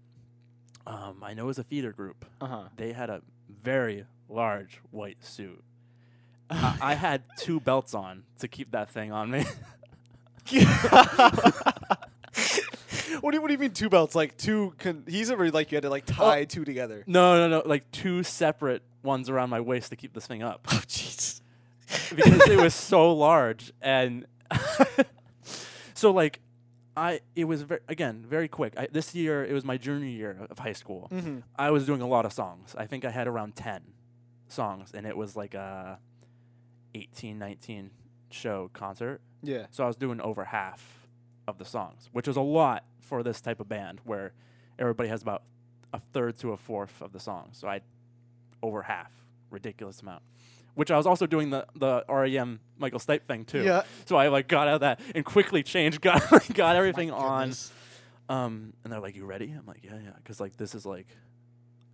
[0.87, 2.25] Um, I know it was a theater group.
[2.41, 2.63] Uh huh.
[2.77, 3.23] They had a
[3.63, 5.63] very large white suit.
[6.51, 9.45] I, I had two belts on to keep that thing on me.
[13.21, 14.15] What do you, what do you mean two belts?
[14.15, 14.73] Like two?
[14.79, 17.03] Con- he's ever like you had to like tie two together.
[17.07, 20.67] no, no, no, like two separate ones around my waist to keep this thing up.
[20.71, 21.41] Oh jeez.
[22.15, 24.27] because it was so large and
[25.95, 26.41] so like
[27.01, 28.75] I it was very again very quick.
[28.77, 31.09] I, this year it was my junior year of high school.
[31.11, 31.43] Mhm.
[31.57, 32.75] I was doing a lot of songs.
[32.77, 33.83] I think I had around 10
[34.49, 35.99] songs and it was like a
[36.95, 37.91] 18 19
[38.31, 39.21] show concert.
[39.43, 39.67] Yeah.
[39.71, 41.09] So I was doing over half
[41.49, 44.33] of the songs, which was a lot for this type of band where
[44.79, 45.43] everybody has about
[45.93, 47.59] a third to a fourth of the songs.
[47.59, 47.81] So I
[48.63, 49.13] over half,
[49.51, 50.23] ridiculous amount.
[50.75, 53.63] Which I was also doing the the REM Michael Stipe thing too.
[53.63, 53.83] Yeah.
[54.07, 56.23] So I like got out of that and quickly changed, got
[56.55, 57.53] got everything on.
[58.29, 61.09] Um, and they're like, "You ready?" I'm like, "Yeah, yeah," because like this is like,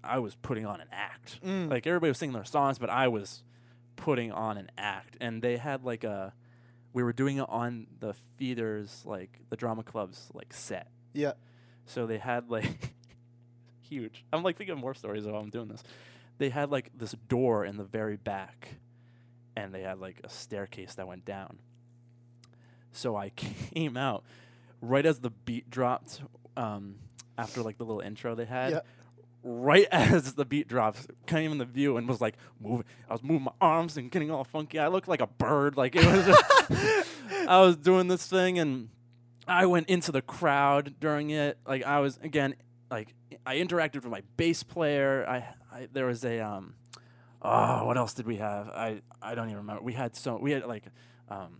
[0.05, 1.41] I was putting on an act.
[1.43, 1.71] Mm.
[1.71, 3.43] Like everybody was singing their songs, but I was
[3.97, 6.35] putting on an act, and they had like a,
[6.93, 10.89] we were doing it on the feeders, like the drama club's like set.
[11.15, 11.33] Yeah.
[11.87, 12.95] So they had like,
[13.89, 14.25] huge.
[14.33, 15.83] I'm like thinking of more stories of while I'm doing this.
[16.39, 18.77] They had like this door in the very back,
[19.57, 21.59] and they had like a staircase that went down.
[22.93, 23.31] So I
[23.75, 24.25] came out
[24.81, 26.21] right as the beat dropped.
[26.57, 26.97] Um,
[27.39, 28.81] after like the little intro they had, Yeah.
[29.43, 32.87] right as the beat drops, came in the view and was like moving.
[33.09, 34.79] I was moving my arms and getting all funky.
[34.79, 35.77] I looked like a bird.
[35.77, 37.07] Like it was.
[37.49, 38.89] I was doing this thing and
[39.47, 41.59] I went into the crowd during it.
[41.67, 42.55] Like I was again,
[42.91, 43.15] like
[43.45, 45.27] I interacted with my bass player.
[45.29, 45.37] I,
[45.77, 46.75] I there was a um,
[47.43, 48.69] oh, what else did we have?
[48.69, 49.83] I I don't even remember.
[49.83, 50.85] We had so we had like
[51.29, 51.59] um,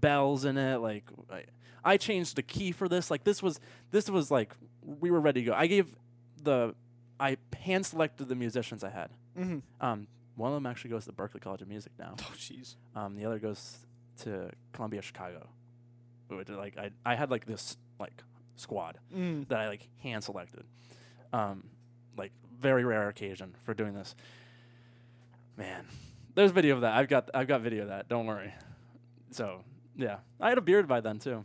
[0.00, 0.78] bells in it.
[0.78, 1.44] Like I,
[1.84, 3.10] I changed the key for this.
[3.10, 3.60] Like this was
[3.90, 5.54] this was like we were ready to go.
[5.54, 5.94] I gave
[6.42, 6.74] the
[7.18, 9.10] I hand selected the musicians I had.
[9.38, 9.62] Mhm.
[9.80, 12.14] Um, one of them actually goes to Berklee College of Music now.
[12.20, 12.76] Oh jeez.
[12.94, 13.78] Um, the other goes
[14.18, 15.48] to Columbia, Chicago.
[16.28, 18.22] Which, like I, I had like this like
[18.56, 19.48] squad Mm.
[19.48, 20.64] that I like hand selected.
[21.32, 21.64] Um,
[22.16, 24.14] like very rare occasion for doing this.
[25.56, 25.86] Man,
[26.34, 26.94] there's video of that.
[26.94, 28.08] I've got I've got video of that.
[28.08, 28.52] Don't worry.
[29.30, 29.64] So
[29.96, 31.44] yeah, I had a beard by then too.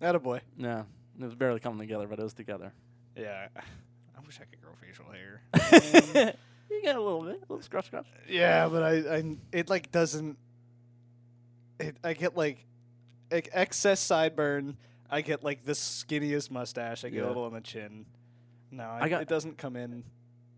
[0.00, 0.40] Attaboy.
[0.56, 0.84] Yeah,
[1.20, 2.72] it was barely coming together, but it was together.
[3.16, 3.48] Yeah.
[3.56, 6.34] I wish I could grow facial hair.
[6.70, 8.06] you got a little bit, a little scratch, scratch.
[8.28, 10.38] Yeah, but I, I it like doesn't.
[11.78, 12.64] It I get like,
[13.30, 14.76] like excess sideburn.
[15.10, 17.04] I get like the skinniest mustache.
[17.04, 17.26] I get Yeah.
[17.26, 18.06] a little on the chin.
[18.70, 20.04] No, I I got- it doesn't come in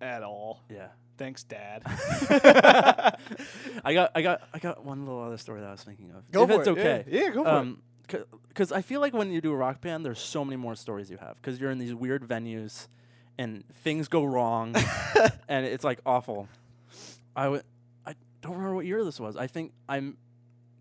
[0.00, 0.60] at all.
[0.68, 0.88] Yeah.
[1.18, 1.82] Thanks, Dad.
[3.84, 6.30] I got, I got, I got one little other story that I was thinking of.
[6.30, 6.76] Go if for it's it.
[6.76, 6.82] Yeah.
[6.82, 7.04] okay.
[7.08, 7.54] Yeah, go for it.
[7.54, 7.82] um,
[8.48, 11.10] because I feel like when you do a rock band, there's so many more stories
[11.10, 12.88] you have because you're in these weird venues,
[13.38, 14.74] and things go wrong,
[15.48, 16.48] and it's like awful.
[17.34, 17.62] I would,
[18.04, 19.36] I don't remember what year this was.
[19.36, 20.18] I think I'm,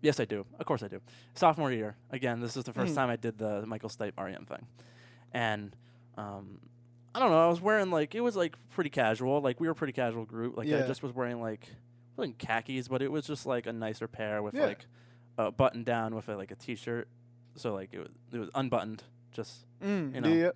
[0.02, 0.44] yes, I do.
[0.60, 1.00] Of course, I do.
[1.34, 1.96] Sophomore year.
[2.10, 2.96] Again, this is the first Mm.
[2.96, 4.66] time I did the Michael Stipe REM thing,
[5.32, 5.74] and
[6.18, 6.60] um,
[7.14, 7.42] I don't know.
[7.44, 9.40] I was wearing like it was like pretty casual.
[9.40, 10.56] Like we were a pretty casual group.
[10.56, 11.68] Like I just was wearing like,
[12.16, 14.66] wasn't khakis, but it was just like a nicer pair with Yeah.
[14.66, 14.86] like
[15.38, 17.08] a button down with a, like a t-shirt.
[17.56, 20.28] So like it was it was unbuttoned, just Mm, you know.
[20.28, 20.50] yeah.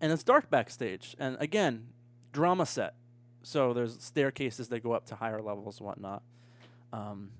[0.00, 1.14] and it's dark backstage.
[1.18, 1.88] And again,
[2.32, 2.94] drama set.
[3.42, 6.22] So there's staircases that go up to higher levels and whatnot.
[6.92, 7.30] Um,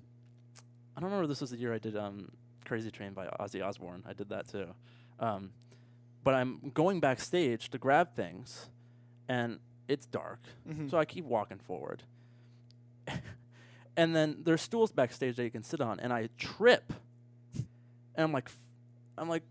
[0.99, 1.27] I don't remember.
[1.27, 2.29] This was the year I did um,
[2.65, 4.03] "Crazy Train" by Ozzy Osbourne.
[4.05, 4.65] I did that too.
[5.17, 5.51] Um,
[6.25, 8.67] but I'm going backstage to grab things,
[9.29, 10.39] and it's dark.
[10.69, 10.91] Mhm.
[10.91, 12.03] So I keep walking forward.
[13.95, 16.91] and then there's stools backstage that you can sit on, and I trip.
[17.55, 17.65] And
[18.25, 18.51] I'm like,
[19.17, 19.43] I'm like,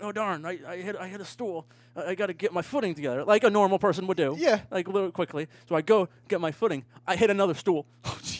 [0.00, 0.46] oh darn!
[0.46, 1.66] I, I hit I hit a stool.
[1.94, 4.36] I, I got to get my footing together, like a normal person would do.
[4.38, 4.60] Yeah.
[4.70, 5.48] Like a little quickly.
[5.68, 6.86] So I go get my footing.
[7.06, 7.84] I hit another stool.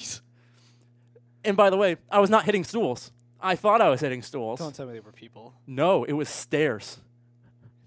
[1.44, 1.48] Oh.
[1.48, 3.12] And by the way, I was not hitting stools.
[3.40, 4.58] I thought I was hitting stools.
[4.58, 5.54] Don't tell me they were people.
[5.66, 6.98] No, it was stairs.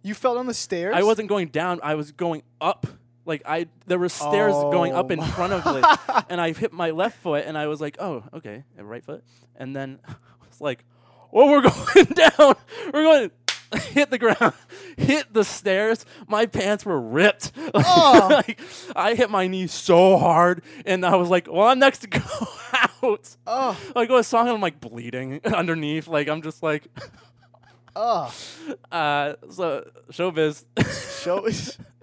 [0.03, 0.93] You fell down the stairs.
[0.95, 1.79] I wasn't going down.
[1.83, 2.85] I was going up.
[3.25, 4.71] Like I, there were stairs oh.
[4.71, 5.23] going up in Oh.
[5.23, 5.81] front of me,
[6.29, 9.21] and I hit my left foot, and I was like, "Oh, okay, and right foot."
[9.57, 10.13] And then I
[10.47, 10.85] was like,
[11.33, 11.61] "Oh, we're
[11.93, 12.55] going down.
[12.93, 13.31] We're going."
[13.89, 14.53] hit the ground,
[14.97, 16.05] hit the stairs.
[16.27, 17.51] My pants were ripped.
[17.73, 18.27] Oh.
[18.31, 18.59] like,
[18.95, 22.19] I hit my knee so hard, and I was like, "Well, I'm next to go
[22.73, 23.77] out." Oh.
[23.95, 26.07] Like, what song and I'm like bleeding underneath.
[26.07, 26.87] Like, I'm just like,
[27.95, 28.33] Oh.
[28.91, 30.65] uh, so showbiz.
[31.23, 31.41] Show.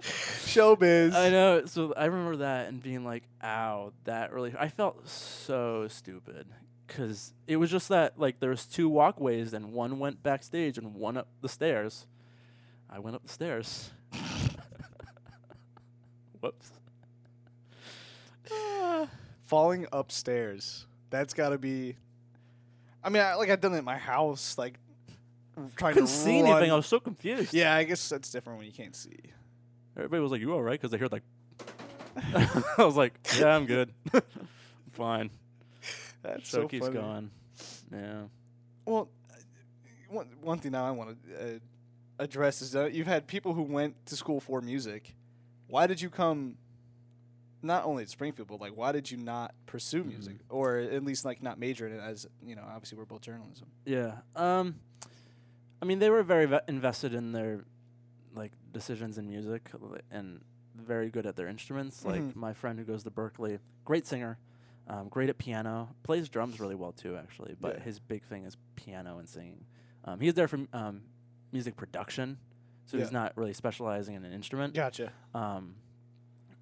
[0.01, 1.13] Showbiz.
[1.13, 1.65] I know.
[1.65, 6.47] So I remember that and being like, "Ow, that really." I felt so stupid
[6.87, 10.93] because it was just that like there was two walkways and one went backstage and
[10.95, 12.05] one up the stairs.
[12.89, 13.91] I went up the stairs.
[16.39, 16.71] Whoops.
[19.45, 20.85] Falling upstairs.
[21.09, 21.95] That's got to be.
[23.03, 24.79] I mean, I, like I've done it at my house, like
[25.75, 26.51] trying couldn't to see run.
[26.51, 26.71] anything.
[26.71, 27.53] I was so confused.
[27.53, 29.19] Yeah, I guess that's different when you can't see.
[29.95, 31.23] Everybody was like, "You all right?" Because they heard like.
[32.77, 33.93] I was like, "Yeah, I'm good.
[34.91, 35.29] Fine."
[36.25, 36.99] That's So, so keeps funny.
[36.99, 37.31] going.
[37.91, 38.23] Yeah.
[38.85, 39.35] Well, uh,
[40.09, 41.59] one one thing now I want to uh,
[42.19, 45.15] address is that you've had people who went to school for music.
[45.67, 46.57] Why did you come?
[47.61, 51.25] Not only to Springfield, but like, why did you not pursue music, or at least
[51.25, 51.99] like not major in it?
[51.99, 53.67] As you know, obviously we're both journalism.
[53.85, 54.17] Yeah.
[54.35, 54.75] Um,
[55.81, 57.65] I mean, they were very ve- invested in their
[58.35, 59.71] like decisions in music
[60.11, 60.41] and
[60.75, 62.03] very good at their instruments.
[62.03, 62.05] Mhm.
[62.05, 64.37] Like my friend who goes to Berklee, great singer,
[64.87, 67.55] um, great at piano, plays drums really well too, actually.
[67.59, 67.83] But Yeah.
[67.83, 69.65] his big thing is piano and singing.
[70.03, 71.01] Um, he's there for um,
[71.51, 72.37] music production,
[72.85, 74.73] so he's not really specializing in an instrument.
[74.73, 75.11] Gotcha.
[75.33, 75.75] Um,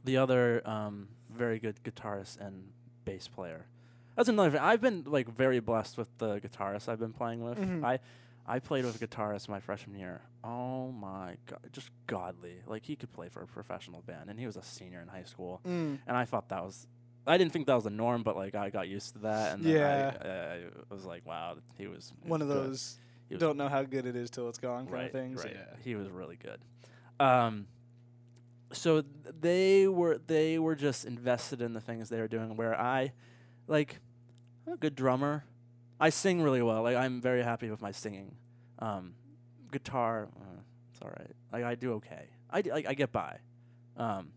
[0.05, 2.71] the other um, very good guitarist and
[3.05, 3.65] bass player.
[4.15, 4.59] That's another thing.
[4.59, 7.57] I've been like very blessed with the guitarists I've been playing with.
[7.57, 7.83] Mhm.
[7.83, 7.99] I
[8.45, 10.21] I played with a guitarist my freshman year.
[10.43, 12.61] Oh my god, just godly.
[12.67, 15.23] Like he could play for a professional band, and he was a senior in high
[15.23, 15.61] school.
[15.65, 15.99] Mm.
[16.07, 16.87] And I thought that was.
[17.25, 19.63] I didn't think that was the norm, but like I got used to that, and
[19.63, 20.17] then Yeah.
[20.21, 20.57] I, uh,
[20.89, 22.71] I was like, wow, he was he One of good.
[22.71, 22.97] those
[23.29, 25.43] He don't know how good it is till it's gone kind right, of things.
[25.43, 25.53] Right.
[25.55, 25.75] Yeah.
[25.83, 26.59] He was really good.
[27.19, 27.67] Um,
[28.71, 32.57] so th- they were they were just invested in the things they were doing.
[32.57, 33.13] Where I,
[33.67, 33.99] like,
[34.67, 35.45] I'm a good drummer.
[35.99, 36.83] I sing really well.
[36.83, 38.35] Like I'm very happy with my singing.
[38.79, 39.13] Um,
[39.71, 40.59] guitar, uh,
[40.91, 41.31] it's all right.
[41.53, 42.27] Like I do okay.
[42.49, 43.37] I d- like I get by.
[43.95, 44.31] Um,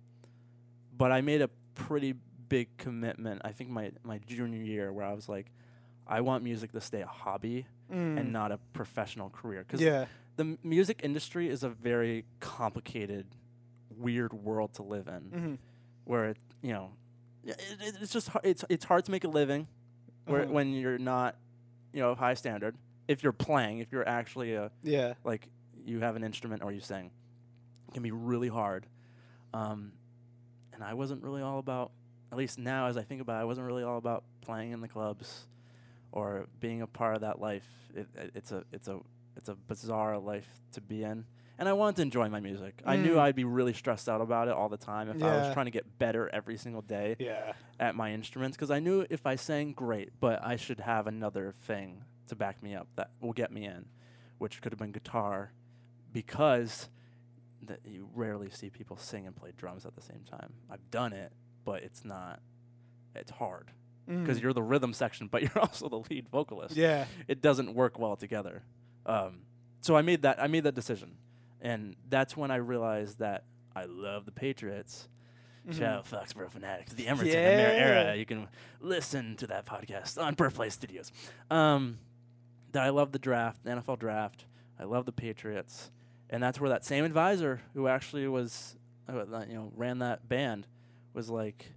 [0.96, 2.14] but I made a pretty
[2.48, 3.42] big commitment.
[3.44, 5.46] I think my my junior year where I was like,
[6.06, 8.18] I want music to stay a hobby Mm.
[8.18, 9.62] and not a professional career.
[9.62, 10.06] Because yeah.
[10.34, 13.26] the m- music industry is a very complicated,
[13.96, 15.54] weird world to live in, hmm
[16.04, 16.90] where it, you know,
[17.44, 19.68] it, it, it's just it's it's hard to make a living,
[20.24, 20.52] where Uh-huh.
[20.52, 21.36] when you're not,
[21.92, 22.74] you know, high standard.
[23.06, 25.14] If you're playing, if you're actually a Yeah.
[25.22, 25.48] like
[25.84, 27.12] you have an instrument or you sing,
[27.88, 28.86] it can be really hard.
[29.54, 29.92] Um,
[30.72, 31.92] and I wasn't really all about,
[32.32, 34.80] at least now as I think about it, I wasn't really all about playing in
[34.80, 35.46] the clubs
[36.12, 37.66] or being a part of that life.
[37.94, 38.98] It, it, it's a it's a
[39.36, 41.24] it's a bizarre life to be in.
[41.58, 42.82] And I wanted to enjoy my music.
[42.84, 43.18] I knew Mm.
[43.20, 45.70] I'd be really stressed out about it all the time if I was trying to
[45.70, 47.54] get better every single day Yeah.
[47.80, 51.54] at my instruments because I knew if I sang great, but I should have another
[51.62, 53.86] thing to back me up that will get me in,
[54.36, 55.52] which could have been guitar,
[56.12, 56.90] because
[57.62, 60.52] that you rarely see people sing and play drums at the same time.
[60.70, 61.32] I've done it,
[61.66, 62.40] but it's not.
[63.14, 63.70] It's hard
[64.06, 64.42] because Mm.
[64.42, 66.76] you're the rhythm section, but you're also the lead vocalist.
[66.76, 67.04] Yeah.
[67.28, 68.62] It doesn't work well together.
[69.04, 69.40] Um,
[69.82, 70.40] so I made that.
[70.42, 71.16] I made that decision,
[71.60, 73.44] and that's when I realized that
[73.74, 75.08] I love the Patriots.
[75.70, 77.34] Shout out Foxborough Fanatics, the Emerson Mm-hmm.
[77.34, 77.86] Yeah.
[77.86, 78.16] era.
[78.16, 78.46] You can
[78.80, 81.10] listen to that podcast on Birthplace Studios.
[81.50, 81.98] Um,
[82.70, 84.44] that I love the draft, the NFL draft.
[84.78, 85.90] I love the Patriots,
[86.30, 88.76] and that's where that same advisor who actually was,
[89.08, 90.68] uh, you know, ran that band,
[91.16, 91.72] was like,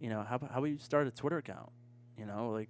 [0.00, 1.70] you know, how how about you start a Twitter account?
[2.18, 2.68] You know, like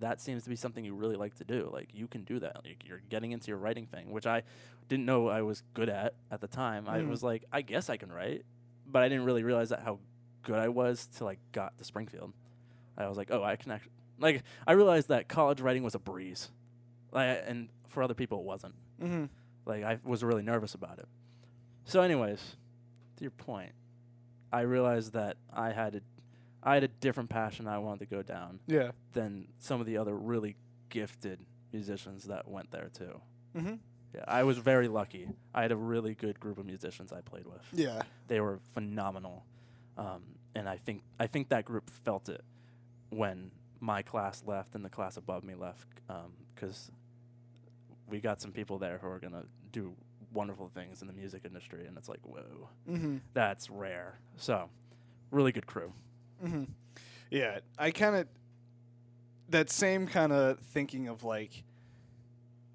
[0.00, 1.70] that seems to be something you really like to do.
[1.72, 2.62] Like you can do that.
[2.64, 4.42] Like you're getting into your writing thing, which I
[4.88, 6.88] didn't know I was good at at the time.
[6.88, 7.08] I Mhm.
[7.08, 8.44] was like, I guess I can write,
[8.86, 10.00] but I didn't really realize that how
[10.42, 12.32] good I was till I got to Springfield.
[12.98, 14.42] I was like, oh, I can actually like.
[14.66, 16.50] I realized that college writing was a breeze,
[17.12, 18.74] like, and for other people it wasn't.
[19.00, 19.24] hmm
[19.64, 21.06] Like I was really nervous about it.
[21.84, 22.56] So, anyways,
[23.16, 23.72] to your point,
[24.54, 26.00] I realized that I had a,
[26.62, 28.92] I had a different passion I wanted to go down Yeah.
[29.12, 30.54] than some of the other really
[30.90, 31.40] gifted
[31.72, 33.20] musicians that went there too.
[33.56, 33.74] hmm
[34.14, 35.28] Yeah, I was very lucky.
[35.52, 37.62] I had a really good group of musicians I played with.
[37.72, 38.02] Yeah.
[38.28, 39.44] They were phenomenal,
[39.98, 40.22] um,
[40.54, 42.42] and I think I think that group felt it
[43.10, 43.50] when
[43.80, 45.88] my class left and the class above me left,
[46.54, 46.90] because
[48.08, 49.94] we got some people there who are gonna do
[50.34, 54.18] wonderful things in the music industry, and it's like, whoa, hmm that's rare.
[54.36, 54.68] So,
[55.30, 55.92] really good crew.
[56.44, 56.64] hmm
[57.30, 58.26] Yeah, I kind of
[59.50, 61.62] that same kind of thinking of like,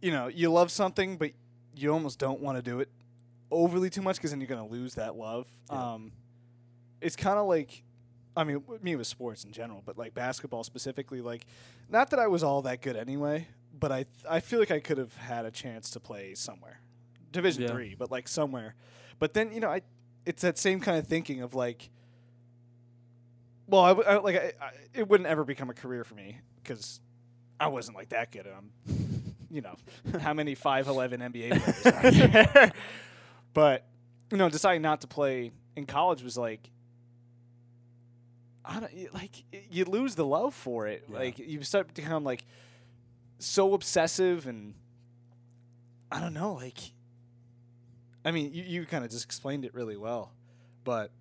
[0.01, 1.31] you know, you love something, but
[1.75, 2.89] you almost don't want to do it
[3.51, 5.47] overly too much because then you're gonna lose that love.
[5.71, 5.93] Yeah.
[5.93, 6.11] Um,
[7.01, 7.83] it's kind of like,
[8.35, 11.21] I mean, me with sports in general, but like basketball specifically.
[11.21, 11.45] Like,
[11.89, 13.47] not that I was all that good anyway,
[13.77, 16.79] but I I feel like I could have had a chance to play somewhere,
[17.31, 17.69] Division Yeah.
[17.69, 18.75] three, but like somewhere.
[19.19, 19.81] But then you know, I
[20.25, 21.89] it's that same kind of thinking of like.
[23.67, 26.99] Well, I, I like I, I, it wouldn't ever become a career for me because
[27.59, 28.47] I wasn't like that good.
[28.47, 29.75] And I'm, you know,
[30.19, 32.71] how many five eleven NBA players are?
[33.53, 33.85] But
[34.31, 36.69] you know, deciding not to play in college was like,
[38.63, 39.31] I don't like
[39.71, 41.05] you lose the love for it.
[41.09, 41.17] Yeah.
[41.17, 42.45] Like you start to become like
[43.39, 44.75] so obsessive and
[46.11, 46.77] I don't know, like
[48.25, 50.33] I mean, you, you kind of just explained it really well,
[50.83, 51.11] but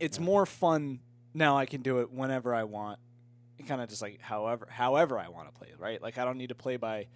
[0.00, 0.24] it's Yeah.
[0.24, 1.00] more fun
[1.34, 1.56] now.
[1.58, 2.98] I can do it whenever I want,
[3.66, 6.00] kind of just like however however I want to play, right?
[6.00, 7.06] Like I don't need to play by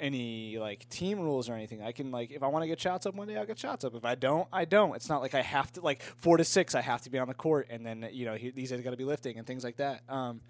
[0.00, 1.82] any like team rules or anything.
[1.82, 3.84] I can like if I want to get shots up one day, I'll get shots
[3.84, 3.94] up.
[3.94, 4.96] If I don't, I don't.
[4.96, 6.74] It's not like I have to like four to six.
[6.74, 8.90] I have to be on the court, and then you know he, these guys got
[8.90, 10.00] to be lifting and things like that.
[10.08, 10.40] Um,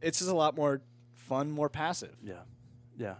[0.00, 0.80] it's just a lot more
[1.14, 2.16] fun, more passive.
[2.24, 2.40] Yeah,
[2.96, 3.16] yeah,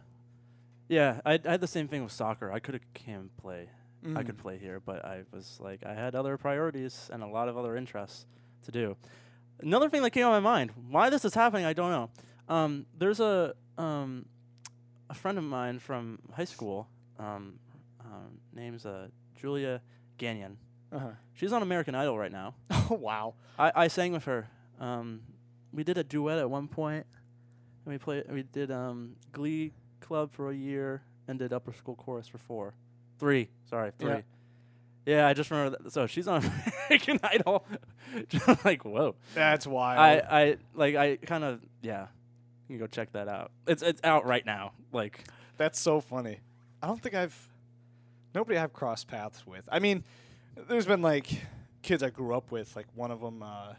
[0.88, 1.20] yeah.
[1.26, 2.50] I, I had the same thing with soccer.
[2.50, 3.68] I could have came play.
[4.16, 4.42] I could Mm.
[4.42, 7.76] play here, but I was like, I had other priorities and a lot of other
[7.76, 8.24] interests
[8.62, 8.96] to do.
[9.61, 12.11] Another thing that came on my mind, why this is happening, I don't know.
[12.48, 14.26] Um, there's a um,
[15.11, 16.88] a friend of mine from high school.
[17.18, 17.59] Um,
[18.01, 19.82] um, name's uh, Julia
[20.18, 20.57] Gagnon.
[20.92, 21.11] Uh-huh.
[21.34, 22.55] She's on American Idol right now.
[22.70, 23.34] Oh wow.
[23.59, 24.48] I, I sang with her.
[24.80, 25.20] Um,
[25.72, 27.07] we did a duet at one point,
[27.84, 28.24] and we played.
[28.30, 32.74] We did um, Glee Club for a year, and did upper school chorus for four,
[33.21, 33.51] three.
[33.68, 34.11] Sorry, three.
[34.11, 34.21] Yeah.
[35.07, 35.93] Yeah, I just remember that.
[35.93, 36.45] So she's on
[36.89, 37.64] American Idol.
[38.29, 39.14] Just like whoa.
[39.35, 39.99] That's wild.
[39.99, 42.07] I I like I kind of yeah.
[42.68, 43.51] You can go check that out.
[43.66, 44.73] It's it's out right now.
[44.93, 45.25] Like
[45.57, 46.39] That's so funny.
[46.83, 47.37] I don't think I've
[48.35, 49.64] nobody I've crossed paths with.
[49.71, 50.05] I mean,
[50.68, 51.29] there's been like
[51.83, 52.77] kids I grew up with.
[52.77, 53.75] Like one of them uh,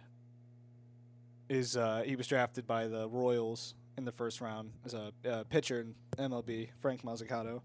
[1.50, 5.44] is uh, he was drafted by the Royals in the first round as a uh,
[5.46, 6.70] pitcher in MLB.
[6.80, 7.62] Frank Mazzucato.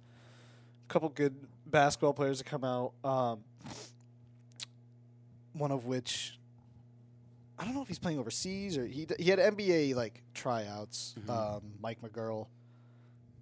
[0.89, 1.35] A couple good
[1.67, 2.93] basketball players that come out.
[3.03, 3.41] Um,
[5.53, 6.39] one of which
[7.59, 11.15] I don't know if he's playing overseas or he he had NBA like tryouts.
[11.27, 11.31] Mhm.
[11.31, 12.47] Um, Mike McGurl,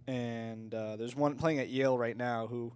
[0.06, 2.72] and uh, there's one playing at Yale right now who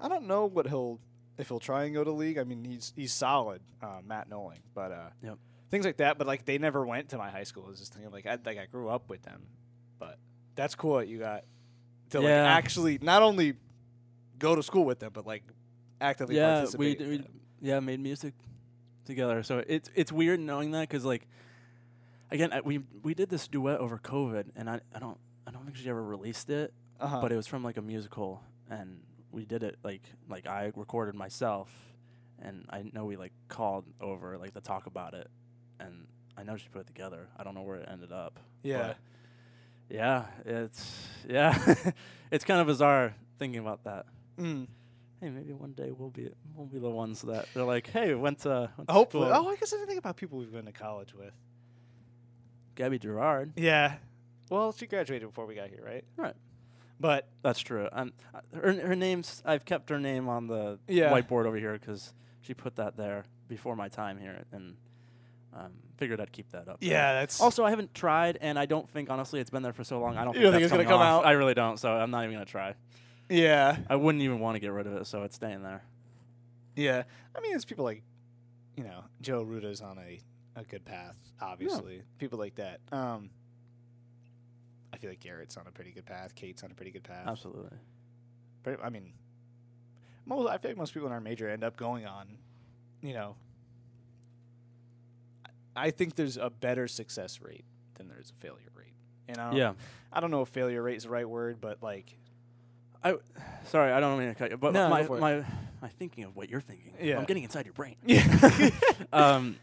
[0.00, 0.98] I don't know what he'll
[1.38, 2.38] if he'll try and go to league.
[2.38, 5.38] I mean he's he's solid, uh, Matt Knowling, but uh, Yep.
[5.70, 6.16] things like that.
[6.18, 7.64] But like they never went to my high school.
[7.66, 9.42] I was just thinking like I like I grew up with them,
[9.98, 10.18] but
[10.56, 11.44] that's cool that you got
[12.10, 13.54] to like actually not only
[14.40, 15.44] go to school with them, but like
[16.00, 16.98] actively yeah, we, participate.
[16.98, 18.34] d- in we yeah made music
[19.04, 19.42] together.
[19.44, 21.28] So it's it's weird knowing that because like
[22.30, 25.64] again I, we we did this duet over COVID, and I, I don't I don't
[25.64, 27.20] think she ever released it, Uh-huh.
[27.20, 31.14] but it was from like a musical, and we did it like like I recorded
[31.14, 31.70] myself,
[32.42, 35.28] and I know we like called over like to talk about it,
[35.78, 37.28] and I know she put it together.
[37.36, 38.38] I don't know where it ended up.
[38.62, 38.94] yeah.
[39.90, 41.74] yeah, it's yeah,
[42.30, 44.06] it's kind of bizarre thinking about that.
[44.40, 44.66] Mm.
[45.20, 48.38] Hey, maybe one day we'll be we'll be the ones that they're like, hey, went
[48.40, 49.28] to, went to Hopefully.
[49.28, 49.46] school.
[49.46, 51.32] Oh, I guess I didn't think about people we've been to college with.
[52.74, 53.52] Gabby Gerard.
[53.56, 53.94] Yeah.
[54.50, 56.04] Well, she graduated before we got here, right?
[56.16, 56.34] Right.
[56.98, 57.88] But That's true.
[57.92, 61.10] And uh, her her name's I've kept her name on the Yeah.
[61.10, 62.12] whiteboard over here because
[62.42, 64.76] she put that there before my time here, and
[65.54, 66.78] um, figured I'd keep that up.
[66.80, 69.82] yeah, that's Also, I haven't tried, and I don't think honestly it's been there for
[69.84, 70.16] so long.
[70.16, 71.24] I don't You think, don't think that's it's gonna coming come off.
[71.24, 71.26] out?
[71.28, 71.78] I really don't.
[71.78, 72.74] So I'm not even gonna try.
[73.30, 75.82] Yeah, I wouldn't even want to get rid of it, so it's staying there.
[76.76, 77.04] yeah.
[77.34, 78.02] I mean, it's people like,
[78.76, 80.20] you know, Joe Ruta's on a,
[80.60, 81.16] a good path.
[81.40, 82.80] Obviously, people like that.
[82.92, 83.30] Um,
[84.92, 86.34] I feel like Garrett's on a pretty good path.
[86.34, 87.26] Kate's on a pretty good path.
[87.26, 87.76] Absolutely.
[88.62, 89.12] But, I mean,
[90.26, 92.36] most I feel like most people in our major end up going on,
[93.02, 93.36] you know.
[95.46, 97.64] I- I think there's a better success rate
[97.94, 98.94] than there's a failure rate.
[99.28, 99.72] And I don't, Yeah.
[100.12, 102.16] I don't know if failure rate is the right word, but like,
[103.02, 103.16] I
[103.66, 105.20] sorry, I don't mean to cut you, but No, my go for it.
[105.20, 105.44] my
[105.82, 106.92] my thinking of what you're thinking.
[107.00, 107.18] Yeah.
[107.18, 107.96] I'm getting inside your brain.
[108.04, 108.70] yeah,
[109.12, 109.56] um,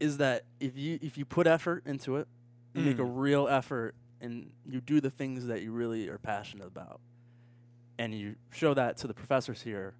[0.00, 2.28] is that if you if you put effort into it,
[2.74, 3.12] you make a Mm.
[3.16, 7.00] real effort, and you do the things that you really are passionate about,
[7.98, 9.94] and you show that to the professors here,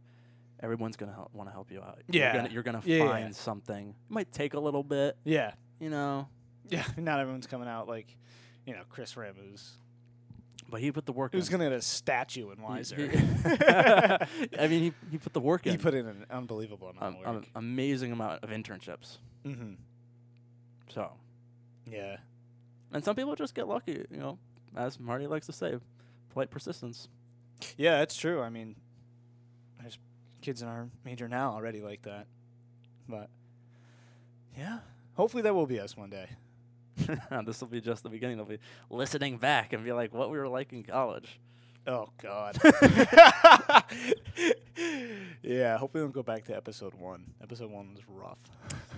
[0.61, 1.99] everyone's gonna help, want to help you out.
[2.09, 2.33] Yeah.
[2.33, 3.33] you're gonna, you're gonna Yeah, find yeah.
[3.35, 3.89] something.
[3.89, 6.29] It might take a little bit, yeah, you know,
[6.69, 6.85] yeah.
[6.97, 8.17] Not everyone's coming out like,
[8.67, 9.79] you know, Chris who's
[10.69, 11.33] but he put the work.
[11.33, 12.99] who's gonna get a statue in Weiser.
[14.59, 15.73] I mean, he he put the work in.
[15.73, 17.45] he put in an unbelievable amount um, of um, work.
[17.55, 19.19] amazing amount of internships.
[19.45, 19.75] mm-hmm.
[20.89, 21.11] So,
[21.91, 22.17] Yeah,
[22.93, 24.39] and some people just get lucky, you know,
[24.77, 25.77] as Marty likes to say,
[26.31, 27.09] polite persistence.
[27.77, 28.41] yeah, that's true.
[28.41, 28.75] I mean,
[29.81, 29.99] there's
[30.41, 32.27] kids in our major now already like that,
[33.09, 33.29] but
[34.57, 34.79] yeah,
[35.15, 36.29] hopefully that will be us one day.
[37.47, 38.37] this will be just the beginning.
[38.37, 38.59] They'll be
[38.91, 41.39] listening back and be like, what we were like in college.
[41.87, 42.59] Oh God.
[45.43, 47.25] yeah, hopefully we don't go back to episode one.
[47.43, 48.39] Episode one was rough.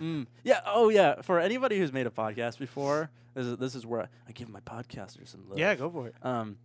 [0.01, 0.27] Mm.
[0.45, 0.61] Yeah.
[0.67, 1.21] Oh, yeah.
[1.23, 4.49] For anybody who's made a podcast before, this is, this is where I, I give
[4.49, 5.59] my podcasters some love.
[5.59, 6.15] Yeah, go for it.
[6.23, 6.57] Um,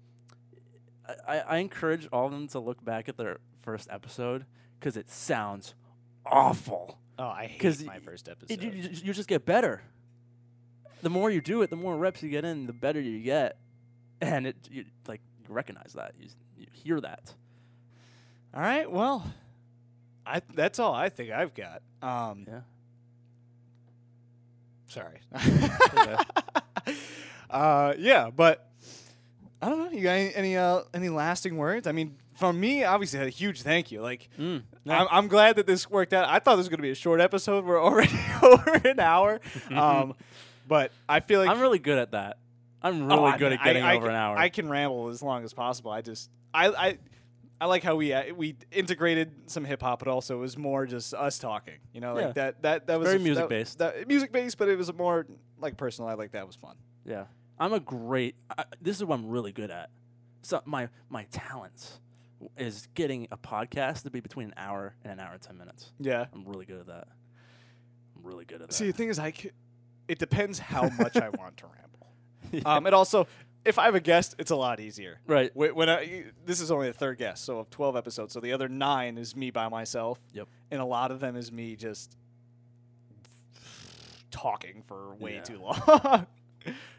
[1.27, 4.45] I, I encourage all of them to look back at their first episode
[4.79, 5.75] because it sounds
[6.25, 6.97] awful.
[7.19, 8.61] Oh, I hate my y- first episode.
[8.63, 9.81] you, you- you just get better.
[11.05, 13.57] The more you do it, the more reps you get in, the better you get,
[14.21, 17.31] and it you, like you recognize that, you, you hear that.
[18.55, 18.89] All right.
[18.91, 19.23] Well,
[20.25, 21.83] I that's all I think I've got.
[22.01, 22.61] Um, Yeah.
[24.87, 25.19] Sorry.
[27.49, 28.67] uh, yeah, but
[29.61, 29.91] I don't know.
[29.91, 31.85] You got any any, uh, any lasting words?
[31.85, 34.01] I mean, from me, obviously, a huge thank you.
[34.01, 34.93] Like, Mm, no.
[34.93, 36.27] I'm, I'm glad that this worked out.
[36.29, 37.63] I thought this was going to be a short episode.
[37.65, 39.39] We're already over an hour.
[39.71, 40.15] Um,
[40.67, 42.37] but I feel like I'm really good at that.
[42.81, 44.37] I'm Oh, really I good mean, at getting I, I over can, an hour.
[44.37, 45.91] I can ramble as long as possible.
[45.91, 46.97] I just I I
[47.59, 50.85] I like how we uh, we integrated some hip hop, but also it was more
[50.85, 51.75] just us talking.
[51.93, 52.31] You know, like Yeah.
[52.33, 53.77] that that that was Very a- music that- based.
[53.79, 55.25] That, music based, but it was more
[55.59, 56.09] like personal.
[56.09, 56.75] I like that was fun.
[57.05, 57.25] Yeah,
[57.59, 58.35] I'm a great.
[58.57, 59.89] I, this is what I'm really good at.
[60.41, 61.99] So my my talents
[62.57, 65.91] is getting a podcast to be between an hour and an hour and ten minutes.
[65.99, 66.25] Yeah.
[66.33, 67.07] I'm really good at that.
[68.15, 68.73] I'm really good at that.
[68.73, 69.51] See, the thing is, I c-
[70.07, 72.65] it depends how much I want to ramble.
[72.69, 73.27] Um, and also,
[73.65, 75.19] if I have a guest, it's a lot easier.
[75.27, 75.51] right.
[75.53, 78.53] Wh- When I, this is only the third guest, so of twelve episodes, so the
[78.53, 80.19] other nine is me by myself.
[80.33, 80.47] Yep.
[80.71, 82.15] and a lot of them is me just
[84.31, 85.41] talking for way Yeah.
[85.41, 85.81] too long.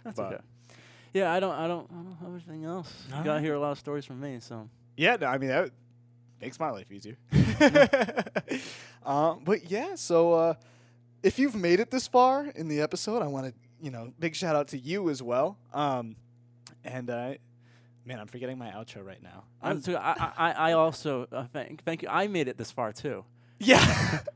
[0.04, 0.42] That's but- okay.
[1.12, 1.54] Yeah, I don't.
[1.54, 1.88] I don't.
[1.90, 2.92] I don't have anything else.
[3.08, 4.38] You gotta hear a lot of stories from me.
[4.40, 5.70] So yeah, no, I mean that
[6.42, 7.16] makes my life easier.
[9.06, 10.54] um, but yeah, so uh,
[11.22, 14.34] if you've made it this far in the episode, I want to you know big
[14.34, 15.58] shout out to you as well.
[15.72, 16.16] Um,
[16.84, 17.34] and uh,
[18.04, 19.44] man, I'm forgetting my outro right now.
[19.62, 20.52] I'm too, I, I.
[20.52, 22.08] I also uh, thank thank you.
[22.10, 23.24] I made it this far too.
[23.58, 24.20] yeah.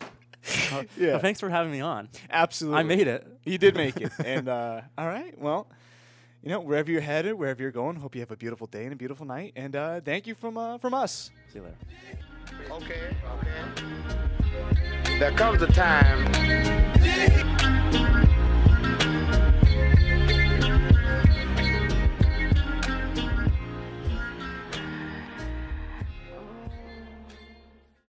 [0.72, 2.08] Uh, yeah, thanks for having me on.
[2.30, 2.80] absolutely.
[2.80, 3.26] I made it.
[3.44, 4.10] You did make it.
[4.24, 5.68] and uh, all right, well,
[6.42, 8.92] you know, wherever you're headed, wherever you're going, hope you have a beautiful day and
[8.94, 9.52] a beautiful night.
[9.54, 11.30] And uh, thank you from uh, from us.
[11.52, 11.76] See you later.
[12.70, 13.14] Okay,
[14.62, 16.30] okay there comes a time.